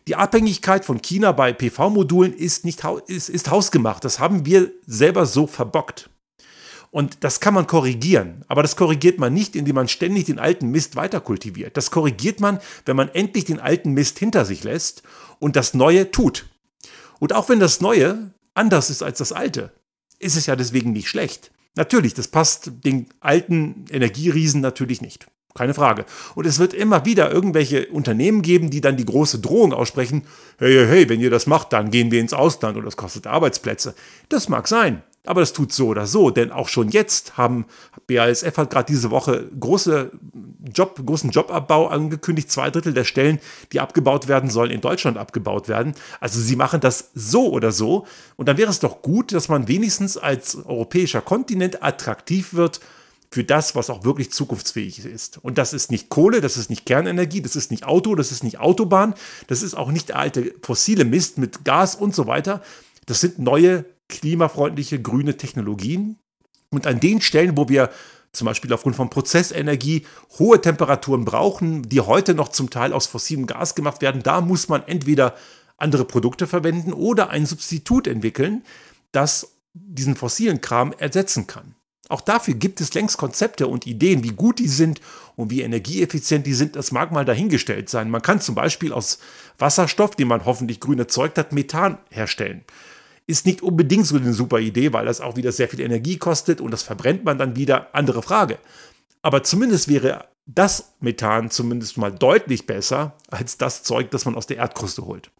Die 0.07 0.15
Abhängigkeit 0.15 0.85
von 0.85 1.01
China 1.01 1.31
bei 1.31 1.51
PV-Modulen 1.51 2.33
ist, 2.33 2.63
nicht, 2.63 2.83
ist, 3.07 3.29
ist 3.29 3.49
hausgemacht. 3.49 4.03
Das 4.05 4.19
haben 4.19 4.45
wir 4.45 4.71
selber 4.85 5.25
so 5.25 5.47
verbockt. 5.47 6.09
Und 6.91 7.23
das 7.23 7.39
kann 7.39 7.55
man 7.55 7.65
korrigieren. 7.65 8.45
Aber 8.47 8.61
das 8.61 8.75
korrigiert 8.75 9.17
man 9.17 9.33
nicht, 9.33 9.55
indem 9.55 9.75
man 9.75 9.87
ständig 9.87 10.25
den 10.25 10.39
alten 10.39 10.69
Mist 10.69 10.95
weiterkultiviert. 10.95 11.75
Das 11.75 11.89
korrigiert 11.91 12.39
man, 12.39 12.59
wenn 12.85 12.95
man 12.95 13.09
endlich 13.09 13.45
den 13.45 13.59
alten 13.59 13.91
Mist 13.93 14.19
hinter 14.19 14.45
sich 14.45 14.63
lässt 14.63 15.01
und 15.39 15.55
das 15.55 15.73
Neue 15.73 16.11
tut. 16.11 16.45
Und 17.19 17.33
auch 17.33 17.49
wenn 17.49 17.59
das 17.59 17.81
Neue 17.81 18.31
anders 18.53 18.89
ist 18.89 19.01
als 19.01 19.17
das 19.17 19.31
Alte, 19.31 19.73
ist 20.19 20.37
es 20.37 20.45
ja 20.45 20.55
deswegen 20.55 20.93
nicht 20.93 21.09
schlecht. 21.09 21.51
Natürlich, 21.75 22.13
das 22.13 22.29
passt 22.29 22.71
den 22.85 23.09
alten 23.19 23.85
Energieriesen 23.89 24.61
natürlich 24.61 25.01
nicht. 25.01 25.27
Keine 25.55 25.73
Frage. 25.73 26.05
Und 26.35 26.45
es 26.45 26.59
wird 26.59 26.73
immer 26.73 27.05
wieder 27.05 27.31
irgendwelche 27.31 27.87
Unternehmen 27.87 28.41
geben, 28.41 28.69
die 28.69 28.81
dann 28.81 28.97
die 28.97 29.05
große 29.05 29.39
Drohung 29.39 29.71
aussprechen, 29.71 30.23
hey, 30.57 30.73
hey, 30.73 30.87
hey, 30.87 31.09
wenn 31.09 31.21
ihr 31.21 31.29
das 31.29 31.47
macht, 31.47 31.71
dann 31.71 31.91
gehen 31.91 32.11
wir 32.11 32.19
ins 32.19 32.33
Ausland 32.33 32.75
und 32.75 32.83
das 32.83 32.97
kostet 32.97 33.25
Arbeitsplätze. 33.25 33.95
Das 34.27 34.49
mag 34.49 34.67
sein. 34.67 35.01
Aber 35.25 35.39
das 35.41 35.53
tut 35.53 35.71
so 35.71 35.87
oder 35.87 36.05
so, 36.05 36.29
denn 36.29 36.51
auch 36.51 36.67
schon 36.67 36.89
jetzt 36.89 37.37
haben 37.37 37.65
BASF 38.05 38.57
hat 38.57 38.69
gerade 38.69 38.85
diese 38.85 39.09
Woche 39.09 39.45
große 39.59 40.11
Job, 40.73 41.01
großen 41.03 41.31
Jobabbau 41.31 41.87
angekündigt. 41.87 42.51
Zwei 42.51 42.69
Drittel 42.69 42.93
der 42.93 43.05
Stellen, 43.05 43.39
die 43.71 43.79
abgebaut 43.79 44.27
werden 44.27 44.49
sollen, 44.49 44.69
in 44.69 44.81
Deutschland 44.81 45.17
abgebaut 45.17 45.67
werden. 45.67 45.95
Also 46.19 46.39
sie 46.39 46.55
machen 46.55 46.79
das 46.79 47.11
so 47.15 47.49
oder 47.49 47.71
so. 47.71 48.05
Und 48.35 48.49
dann 48.49 48.57
wäre 48.57 48.69
es 48.69 48.79
doch 48.79 49.01
gut, 49.01 49.31
dass 49.31 49.47
man 49.47 49.67
wenigstens 49.67 50.17
als 50.17 50.57
europäischer 50.65 51.21
Kontinent 51.21 51.81
attraktiv 51.81 52.53
wird 52.53 52.81
für 53.35 53.43
das, 53.43 53.75
was 53.75 53.89
auch 53.89 54.05
wirklich 54.05 54.31
zukunftsfähig 54.31 55.03
ist. 55.03 55.39
Und 55.39 55.57
das 55.57 55.73
ist 55.73 55.91
nicht 55.91 56.07
Kohle, 56.07 56.39
das 56.39 56.55
ist 56.55 56.69
nicht 56.69 56.85
Kernenergie, 56.85 57.41
das 57.41 57.57
ist 57.57 57.69
nicht 57.69 57.83
Auto, 57.83 58.15
das 58.15 58.31
ist 58.31 58.45
nicht 58.45 58.61
Autobahn, 58.61 59.13
das 59.47 59.61
ist 59.61 59.73
auch 59.73 59.91
nicht 59.91 60.13
alte 60.13 60.53
fossile 60.61 61.03
Mist 61.03 61.37
mit 61.37 61.65
Gas 61.65 61.95
und 61.95 62.15
so 62.15 62.27
weiter. 62.27 62.63
Das 63.07 63.19
sind 63.19 63.37
neue 63.37 63.83
klimafreundliche 64.07 65.01
grüne 65.01 65.35
Technologien. 65.35 66.17
Und 66.69 66.87
an 66.87 67.01
den 67.01 67.19
Stellen, 67.19 67.57
wo 67.57 67.67
wir 67.67 67.89
zum 68.31 68.45
Beispiel 68.45 68.71
aufgrund 68.71 68.95
von 68.95 69.09
Prozessenergie 69.09 70.05
hohe 70.39 70.61
Temperaturen 70.61 71.25
brauchen, 71.25 71.83
die 71.89 71.99
heute 71.99 72.35
noch 72.35 72.47
zum 72.47 72.69
Teil 72.69 72.93
aus 72.93 73.05
fossilem 73.05 73.47
Gas 73.47 73.75
gemacht 73.75 74.01
werden, 74.01 74.23
da 74.23 74.39
muss 74.39 74.69
man 74.69 74.81
entweder 74.87 75.35
andere 75.75 76.05
Produkte 76.05 76.47
verwenden 76.47 76.93
oder 76.93 77.31
ein 77.31 77.45
Substitut 77.45 78.07
entwickeln, 78.07 78.63
das 79.11 79.57
diesen 79.73 80.15
fossilen 80.15 80.61
Kram 80.61 80.93
ersetzen 80.93 81.47
kann. 81.47 81.74
Auch 82.07 82.21
dafür 82.21 82.53
gibt 82.53 82.81
es 82.81 82.93
längst 82.93 83.17
Konzepte 83.17 83.67
und 83.67 83.87
Ideen, 83.87 84.23
wie 84.23 84.29
gut 84.29 84.59
die 84.59 84.67
sind 84.67 85.01
und 85.35 85.49
wie 85.49 85.61
energieeffizient 85.61 86.45
die 86.45 86.53
sind, 86.53 86.75
das 86.75 86.91
mag 86.91 87.11
mal 87.11 87.25
dahingestellt 87.25 87.89
sein. 87.89 88.09
Man 88.09 88.21
kann 88.21 88.41
zum 88.41 88.53
Beispiel 88.53 88.93
aus 88.93 89.19
Wasserstoff, 89.57 90.15
den 90.15 90.27
man 90.27 90.45
hoffentlich 90.45 90.79
grün 90.79 90.99
erzeugt 90.99 91.37
hat, 91.37 91.51
Methan 91.51 91.97
herstellen. 92.11 92.63
Ist 93.27 93.47
nicht 93.47 93.63
unbedingt 93.63 94.05
so 94.05 94.17
eine 94.17 94.33
super 94.33 94.59
Idee, 94.59 94.93
weil 94.93 95.05
das 95.05 95.19
auch 95.19 95.35
wieder 95.35 95.51
sehr 95.51 95.67
viel 95.67 95.79
Energie 95.79 96.17
kostet 96.17 96.61
und 96.61 96.69
das 96.69 96.83
verbrennt 96.83 97.25
man 97.25 97.39
dann 97.39 97.55
wieder. 97.55 97.95
Andere 97.95 98.21
Frage. 98.21 98.59
Aber 99.23 99.41
zumindest 99.41 99.87
wäre 99.87 100.25
das 100.45 100.93
Methan 100.99 101.49
zumindest 101.49 101.97
mal 101.97 102.11
deutlich 102.11 102.67
besser 102.67 103.15
als 103.29 103.57
das 103.57 103.81
Zeug, 103.81 104.11
das 104.11 104.25
man 104.25 104.35
aus 104.35 104.45
der 104.45 104.57
Erdkruste 104.57 105.05
holt. 105.05 105.31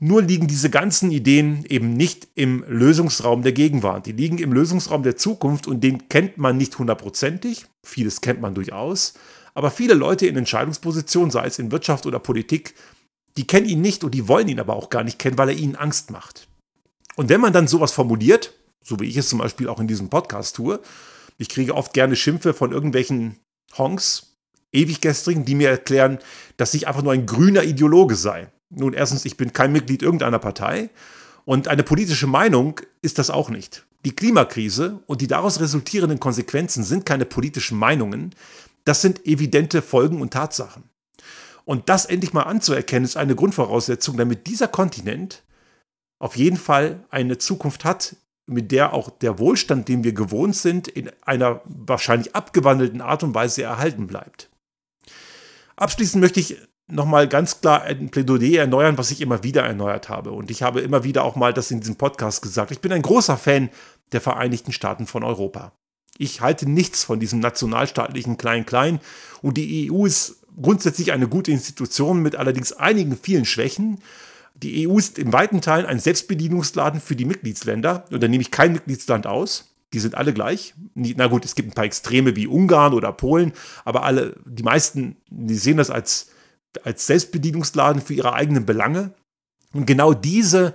Nur 0.00 0.22
liegen 0.22 0.46
diese 0.46 0.70
ganzen 0.70 1.10
Ideen 1.10 1.64
eben 1.68 1.92
nicht 1.92 2.28
im 2.36 2.64
Lösungsraum 2.68 3.42
der 3.42 3.52
Gegenwart. 3.52 4.06
Die 4.06 4.12
liegen 4.12 4.38
im 4.38 4.52
Lösungsraum 4.52 5.02
der 5.02 5.16
Zukunft 5.16 5.66
und 5.66 5.82
den 5.82 6.08
kennt 6.08 6.38
man 6.38 6.56
nicht 6.56 6.78
hundertprozentig. 6.78 7.66
Vieles 7.84 8.20
kennt 8.20 8.40
man 8.40 8.54
durchaus. 8.54 9.14
Aber 9.54 9.72
viele 9.72 9.94
Leute 9.94 10.28
in 10.28 10.36
Entscheidungspositionen, 10.36 11.32
sei 11.32 11.46
es 11.46 11.58
in 11.58 11.72
Wirtschaft 11.72 12.06
oder 12.06 12.20
Politik, 12.20 12.74
die 13.36 13.46
kennen 13.46 13.68
ihn 13.68 13.80
nicht 13.80 14.04
und 14.04 14.14
die 14.14 14.28
wollen 14.28 14.46
ihn 14.46 14.60
aber 14.60 14.76
auch 14.76 14.88
gar 14.88 15.02
nicht 15.02 15.18
kennen, 15.18 15.36
weil 15.36 15.48
er 15.48 15.56
ihnen 15.56 15.74
Angst 15.74 16.12
macht. 16.12 16.46
Und 17.16 17.28
wenn 17.28 17.40
man 17.40 17.52
dann 17.52 17.66
sowas 17.66 17.90
formuliert, 17.90 18.54
so 18.84 19.00
wie 19.00 19.08
ich 19.08 19.16
es 19.16 19.28
zum 19.28 19.40
Beispiel 19.40 19.68
auch 19.68 19.80
in 19.80 19.88
diesem 19.88 20.10
Podcast 20.10 20.54
tue, 20.54 20.80
ich 21.38 21.48
kriege 21.48 21.74
oft 21.74 21.92
gerne 21.92 22.14
Schimpfe 22.14 22.54
von 22.54 22.70
irgendwelchen 22.70 23.40
Honks, 23.76 24.36
Ewiggestrigen, 24.72 25.44
die 25.44 25.56
mir 25.56 25.70
erklären, 25.70 26.18
dass 26.56 26.74
ich 26.74 26.86
einfach 26.86 27.02
nur 27.02 27.12
ein 27.12 27.26
grüner 27.26 27.64
Ideologe 27.64 28.14
sei. 28.14 28.52
Nun, 28.70 28.92
erstens, 28.92 29.24
ich 29.24 29.36
bin 29.36 29.52
kein 29.52 29.72
Mitglied 29.72 30.02
irgendeiner 30.02 30.38
Partei 30.38 30.90
und 31.44 31.68
eine 31.68 31.82
politische 31.82 32.26
Meinung 32.26 32.80
ist 33.02 33.18
das 33.18 33.30
auch 33.30 33.48
nicht. 33.48 33.86
Die 34.04 34.14
Klimakrise 34.14 35.00
und 35.06 35.20
die 35.20 35.26
daraus 35.26 35.60
resultierenden 35.60 36.20
Konsequenzen 36.20 36.84
sind 36.84 37.06
keine 37.06 37.24
politischen 37.24 37.78
Meinungen, 37.78 38.34
das 38.84 39.02
sind 39.02 39.26
evidente 39.26 39.82
Folgen 39.82 40.20
und 40.20 40.32
Tatsachen. 40.32 40.84
Und 41.64 41.88
das 41.90 42.06
endlich 42.06 42.32
mal 42.32 42.44
anzuerkennen, 42.44 43.04
ist 43.04 43.16
eine 43.16 43.34
Grundvoraussetzung, 43.34 44.16
damit 44.16 44.46
dieser 44.46 44.68
Kontinent 44.68 45.42
auf 46.18 46.36
jeden 46.36 46.56
Fall 46.56 47.04
eine 47.10 47.38
Zukunft 47.38 47.84
hat, 47.84 48.16
mit 48.46 48.72
der 48.72 48.94
auch 48.94 49.10
der 49.10 49.38
Wohlstand, 49.38 49.88
den 49.88 50.04
wir 50.04 50.12
gewohnt 50.12 50.56
sind, 50.56 50.88
in 50.88 51.10
einer 51.20 51.60
wahrscheinlich 51.66 52.34
abgewandelten 52.34 53.02
Art 53.02 53.22
und 53.22 53.34
Weise 53.34 53.62
erhalten 53.62 54.06
bleibt. 54.06 54.48
Abschließend 55.76 56.22
möchte 56.22 56.40
ich 56.40 56.56
nochmal 56.88 57.28
ganz 57.28 57.60
klar 57.60 57.82
ein 57.82 58.10
Plädoyer 58.10 58.60
erneuern, 58.60 58.98
was 58.98 59.10
ich 59.10 59.20
immer 59.20 59.42
wieder 59.44 59.62
erneuert 59.62 60.08
habe. 60.08 60.32
Und 60.32 60.50
ich 60.50 60.62
habe 60.62 60.80
immer 60.80 61.04
wieder 61.04 61.24
auch 61.24 61.36
mal 61.36 61.52
das 61.52 61.70
in 61.70 61.80
diesem 61.80 61.96
Podcast 61.96 62.42
gesagt. 62.42 62.70
Ich 62.70 62.80
bin 62.80 62.92
ein 62.92 63.02
großer 63.02 63.36
Fan 63.36 63.70
der 64.12 64.20
Vereinigten 64.20 64.72
Staaten 64.72 65.06
von 65.06 65.22
Europa. 65.22 65.72
Ich 66.16 66.40
halte 66.40 66.68
nichts 66.68 67.04
von 67.04 67.20
diesem 67.20 67.40
nationalstaatlichen 67.40 68.38
Klein-Klein 68.38 69.00
und 69.42 69.56
die 69.56 69.90
EU 69.92 70.06
ist 70.06 70.38
grundsätzlich 70.60 71.12
eine 71.12 71.28
gute 71.28 71.52
Institution 71.52 72.20
mit 72.20 72.34
allerdings 72.34 72.72
einigen 72.72 73.16
vielen 73.16 73.44
Schwächen. 73.44 74.00
Die 74.54 74.88
EU 74.88 74.98
ist 74.98 75.18
in 75.18 75.32
weiten 75.32 75.60
Teilen 75.60 75.86
ein 75.86 76.00
Selbstbedienungsladen 76.00 77.00
für 77.00 77.14
die 77.14 77.24
Mitgliedsländer. 77.24 78.04
Und 78.10 78.22
da 78.22 78.26
nehme 78.26 78.42
ich 78.42 78.50
kein 78.50 78.72
Mitgliedsland 78.72 79.26
aus. 79.26 79.72
Die 79.92 80.00
sind 80.00 80.16
alle 80.16 80.32
gleich. 80.32 80.74
Na 80.94 81.28
gut, 81.28 81.44
es 81.44 81.54
gibt 81.54 81.68
ein 81.68 81.74
paar 81.74 81.84
Extreme 81.84 82.34
wie 82.34 82.46
Ungarn 82.46 82.92
oder 82.92 83.12
Polen, 83.12 83.52
aber 83.84 84.02
alle, 84.02 84.34
die 84.44 84.62
meisten, 84.62 85.16
die 85.30 85.54
sehen 85.54 85.78
das 85.78 85.90
als, 85.90 86.30
als 86.84 87.06
Selbstbedienungsladen 87.06 88.02
für 88.02 88.14
ihre 88.14 88.32
eigenen 88.32 88.66
Belange. 88.66 89.12
Und 89.72 89.86
genau 89.86 90.14
diese 90.14 90.74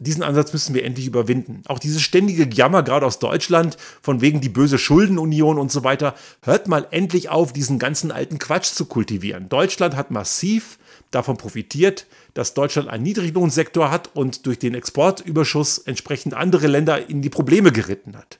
diesen 0.00 0.22
Ansatz 0.22 0.52
müssen 0.52 0.74
wir 0.74 0.84
endlich 0.84 1.06
überwinden. 1.06 1.62
Auch 1.66 1.80
dieses 1.80 2.02
ständige 2.02 2.48
Jammer, 2.48 2.84
gerade 2.84 3.04
aus 3.04 3.18
Deutschland, 3.18 3.76
von 4.00 4.20
wegen 4.20 4.40
die 4.40 4.48
böse 4.48 4.78
Schuldenunion 4.78 5.58
und 5.58 5.72
so 5.72 5.82
weiter, 5.82 6.14
hört 6.42 6.68
mal 6.68 6.86
endlich 6.92 7.30
auf, 7.30 7.52
diesen 7.52 7.80
ganzen 7.80 8.12
alten 8.12 8.38
Quatsch 8.38 8.72
zu 8.72 8.86
kultivieren. 8.86 9.48
Deutschland 9.48 9.96
hat 9.96 10.12
massiv 10.12 10.78
davon 11.10 11.36
profitiert, 11.36 12.06
dass 12.34 12.54
Deutschland 12.54 12.88
einen 12.88 13.02
Niedriglohnsektor 13.02 13.90
hat 13.90 14.14
und 14.14 14.46
durch 14.46 14.58
den 14.58 14.74
Exportüberschuss 14.74 15.78
entsprechend 15.78 16.34
andere 16.34 16.68
Länder 16.68 17.08
in 17.08 17.20
die 17.20 17.30
Probleme 17.30 17.72
geritten 17.72 18.16
hat. 18.16 18.38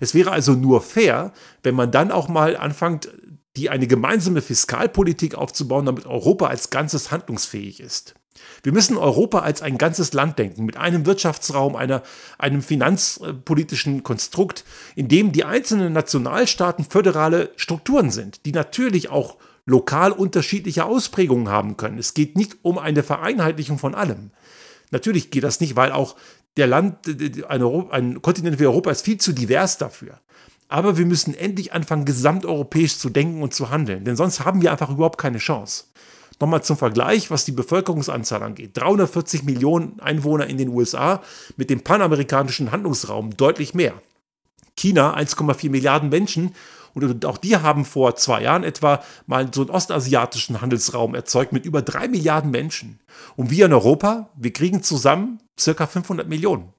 Es 0.00 0.14
wäre 0.14 0.30
also 0.30 0.52
nur 0.52 0.80
fair, 0.80 1.32
wenn 1.62 1.74
man 1.74 1.90
dann 1.90 2.12
auch 2.12 2.28
mal 2.28 2.56
anfängt, 2.56 3.10
die 3.56 3.70
eine 3.70 3.86
gemeinsame 3.86 4.42
Fiskalpolitik 4.42 5.34
aufzubauen, 5.34 5.86
damit 5.86 6.06
Europa 6.06 6.46
als 6.46 6.70
Ganzes 6.70 7.10
handlungsfähig 7.10 7.80
ist. 7.80 8.14
Wir 8.62 8.72
müssen 8.72 8.96
Europa 8.96 9.40
als 9.40 9.62
ein 9.62 9.78
ganzes 9.78 10.12
Land 10.12 10.38
denken, 10.38 10.64
mit 10.64 10.76
einem 10.76 11.06
Wirtschaftsraum, 11.06 11.76
einer, 11.76 12.02
einem 12.38 12.62
finanzpolitischen 12.62 14.02
Konstrukt, 14.02 14.64
in 14.96 15.08
dem 15.08 15.32
die 15.32 15.44
einzelnen 15.44 15.92
Nationalstaaten 15.92 16.84
föderale 16.84 17.50
Strukturen 17.56 18.10
sind, 18.10 18.44
die 18.44 18.52
natürlich 18.52 19.08
auch 19.08 19.36
lokal 19.66 20.12
unterschiedliche 20.12 20.84
Ausprägungen 20.84 21.48
haben 21.48 21.76
können. 21.76 21.98
Es 21.98 22.14
geht 22.14 22.36
nicht 22.36 22.56
um 22.62 22.78
eine 22.78 23.02
Vereinheitlichung 23.02 23.78
von 23.78 23.94
allem. 23.94 24.30
Natürlich 24.90 25.30
geht 25.30 25.44
das 25.44 25.60
nicht, 25.60 25.76
weil 25.76 25.92
auch 25.92 26.16
der 26.56 26.66
Land, 26.66 27.06
ein, 27.48 27.62
ein 27.62 28.22
Kontinent 28.22 28.60
wie 28.60 28.66
Europa 28.66 28.90
ist 28.90 29.04
viel 29.04 29.18
zu 29.18 29.32
divers 29.32 29.78
dafür. 29.78 30.20
Aber 30.74 30.98
wir 30.98 31.06
müssen 31.06 31.36
endlich 31.36 31.72
anfangen, 31.72 32.04
gesamteuropäisch 32.04 32.98
zu 32.98 33.08
denken 33.08 33.44
und 33.44 33.54
zu 33.54 33.70
handeln, 33.70 34.04
denn 34.04 34.16
sonst 34.16 34.44
haben 34.44 34.60
wir 34.60 34.72
einfach 34.72 34.90
überhaupt 34.90 35.20
keine 35.20 35.38
Chance. 35.38 35.84
Nochmal 36.40 36.64
zum 36.64 36.76
Vergleich, 36.76 37.30
was 37.30 37.44
die 37.44 37.52
Bevölkerungsanzahl 37.52 38.42
angeht. 38.42 38.72
340 38.74 39.44
Millionen 39.44 40.00
Einwohner 40.00 40.48
in 40.48 40.58
den 40.58 40.70
USA 40.70 41.22
mit 41.56 41.70
dem 41.70 41.82
panamerikanischen 41.82 42.72
Handlungsraum 42.72 43.36
deutlich 43.36 43.74
mehr. 43.74 43.94
China 44.76 45.16
1,4 45.16 45.70
Milliarden 45.70 46.08
Menschen 46.08 46.56
und 46.92 47.24
auch 47.24 47.38
die 47.38 47.56
haben 47.56 47.84
vor 47.84 48.16
zwei 48.16 48.42
Jahren 48.42 48.64
etwa 48.64 49.00
mal 49.28 49.48
so 49.54 49.60
einen 49.60 49.70
ostasiatischen 49.70 50.60
Handelsraum 50.60 51.14
erzeugt 51.14 51.52
mit 51.52 51.66
über 51.66 51.82
drei 51.82 52.08
Milliarden 52.08 52.50
Menschen. 52.50 52.98
Und 53.36 53.52
wir 53.52 53.66
in 53.66 53.72
Europa, 53.72 54.28
wir 54.34 54.52
kriegen 54.52 54.82
zusammen 54.82 55.38
circa 55.56 55.86
500 55.86 56.28
Millionen. 56.28 56.73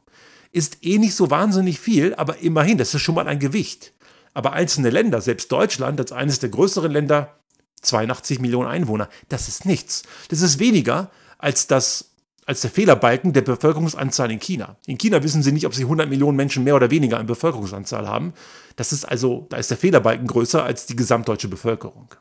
Ist 0.55 0.77
eh 0.83 0.99
nicht 0.99 1.15
so 1.15 1.29
wahnsinnig 1.29 1.81
viel, 1.81 2.15
aber 2.15 2.37
immerhin, 2.37 2.77
das 2.77 2.93
ist 2.93 3.01
schon 3.01 3.15
mal 3.15 3.27
ein 3.27 3.39
Gewicht. 3.39 3.91
Aber 4.33 4.53
einzelne 4.53 4.89
Länder, 4.89 5.19
selbst 5.19 5.51
Deutschland 5.51 5.99
als 5.99 6.13
eines 6.13 6.39
der 6.39 6.47
größeren 6.47 6.93
Länder, 6.93 7.35
82 7.81 8.39
Millionen 8.39 8.69
Einwohner. 8.69 9.09
Das 9.27 9.49
ist 9.49 9.65
nichts. 9.65 10.03
Das 10.29 10.39
ist 10.39 10.59
weniger 10.59 11.11
als 11.39 11.67
das 11.67 12.11
als 12.45 12.61
der 12.61 12.71
Fehlerbalken 12.71 13.33
der 13.33 13.41
Bevölkerungsanzahl 13.41 14.31
in 14.31 14.39
China. 14.39 14.77
In 14.85 14.97
China 14.97 15.23
wissen 15.23 15.43
sie 15.43 15.51
nicht, 15.51 15.65
ob 15.65 15.73
sie 15.73 15.83
100 15.83 16.07
Millionen 16.07 16.37
Menschen 16.37 16.63
mehr 16.63 16.77
oder 16.77 16.89
weniger 16.89 17.19
an 17.19 17.25
Bevölkerungsanzahl 17.25 18.07
haben. 18.07 18.33
Das 18.77 18.93
ist 18.93 19.03
also, 19.03 19.47
da 19.49 19.57
ist 19.57 19.71
der 19.71 19.77
Fehlerbalken 19.77 20.27
größer 20.27 20.63
als 20.63 20.85
die 20.85 20.95
gesamtdeutsche 20.95 21.49
Bevölkerung. 21.49 22.15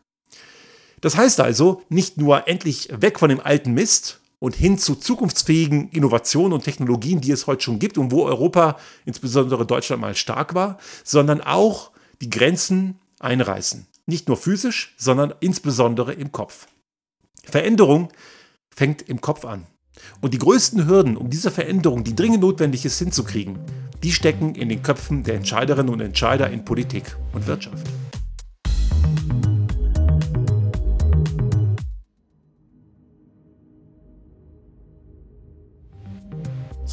Das 1.03 1.17
heißt 1.17 1.39
also, 1.39 1.83
nicht 1.89 2.17
nur 2.17 2.49
endlich 2.49 2.89
weg 2.91 3.21
von 3.21 3.29
dem 3.29 3.39
alten 3.39 3.75
Mist 3.75 4.23
und 4.45 4.55
hin 4.55 4.77
zu 4.77 4.95
zukunftsfähigen 4.95 5.89
Innovationen 5.89 6.53
und 6.53 6.65
Technologien, 6.65 7.23
die 7.23 7.31
es 7.31 7.47
heute 7.47 7.63
schon 7.63 7.79
gibt 7.79 7.97
und 7.97 8.11
wo 8.11 8.25
Europa, 8.25 8.77
insbesondere 9.07 9.65
Deutschland, 9.65 10.03
mal 10.03 10.15
stark 10.15 10.55
war, 10.55 10.77
sondern 11.03 11.41
auch 11.41 11.93
die 12.21 12.29
Grenzen 12.29 13.01
einreißen. 13.21 13.87
Nicht 14.05 14.29
nur 14.29 14.37
physisch, 14.37 14.95
sondern 14.99 15.33
insbesondere 15.41 16.13
im 16.13 16.31
Kopf. 16.31 16.67
Veränderung 17.43 18.11
fängt 18.69 19.01
im 19.09 19.23
Kopf 19.23 19.47
an. 19.47 19.67
Und 20.21 20.35
die 20.35 20.39
größten 20.39 20.87
Hürden, 20.87 21.17
um 21.17 21.31
diese 21.31 21.51
Veränderung, 21.51 22.05
die 22.05 22.15
dringend 22.15 22.43
notwendig 22.43 22.85
ist, 22.85 22.99
hinzukriegen, 22.99 23.59
die 24.03 24.13
stecken 24.13 24.55
in 24.57 24.69
den 24.69 24.83
Köpfen 24.83 25.25
der 25.25 25.37
Entscheiderinnen 25.37 25.91
und 25.91 26.01
Entscheider 26.01 26.51
in 26.51 26.67
Politik 26.67 27.17
und 27.33 27.47
Wirtschaft. 27.47 27.87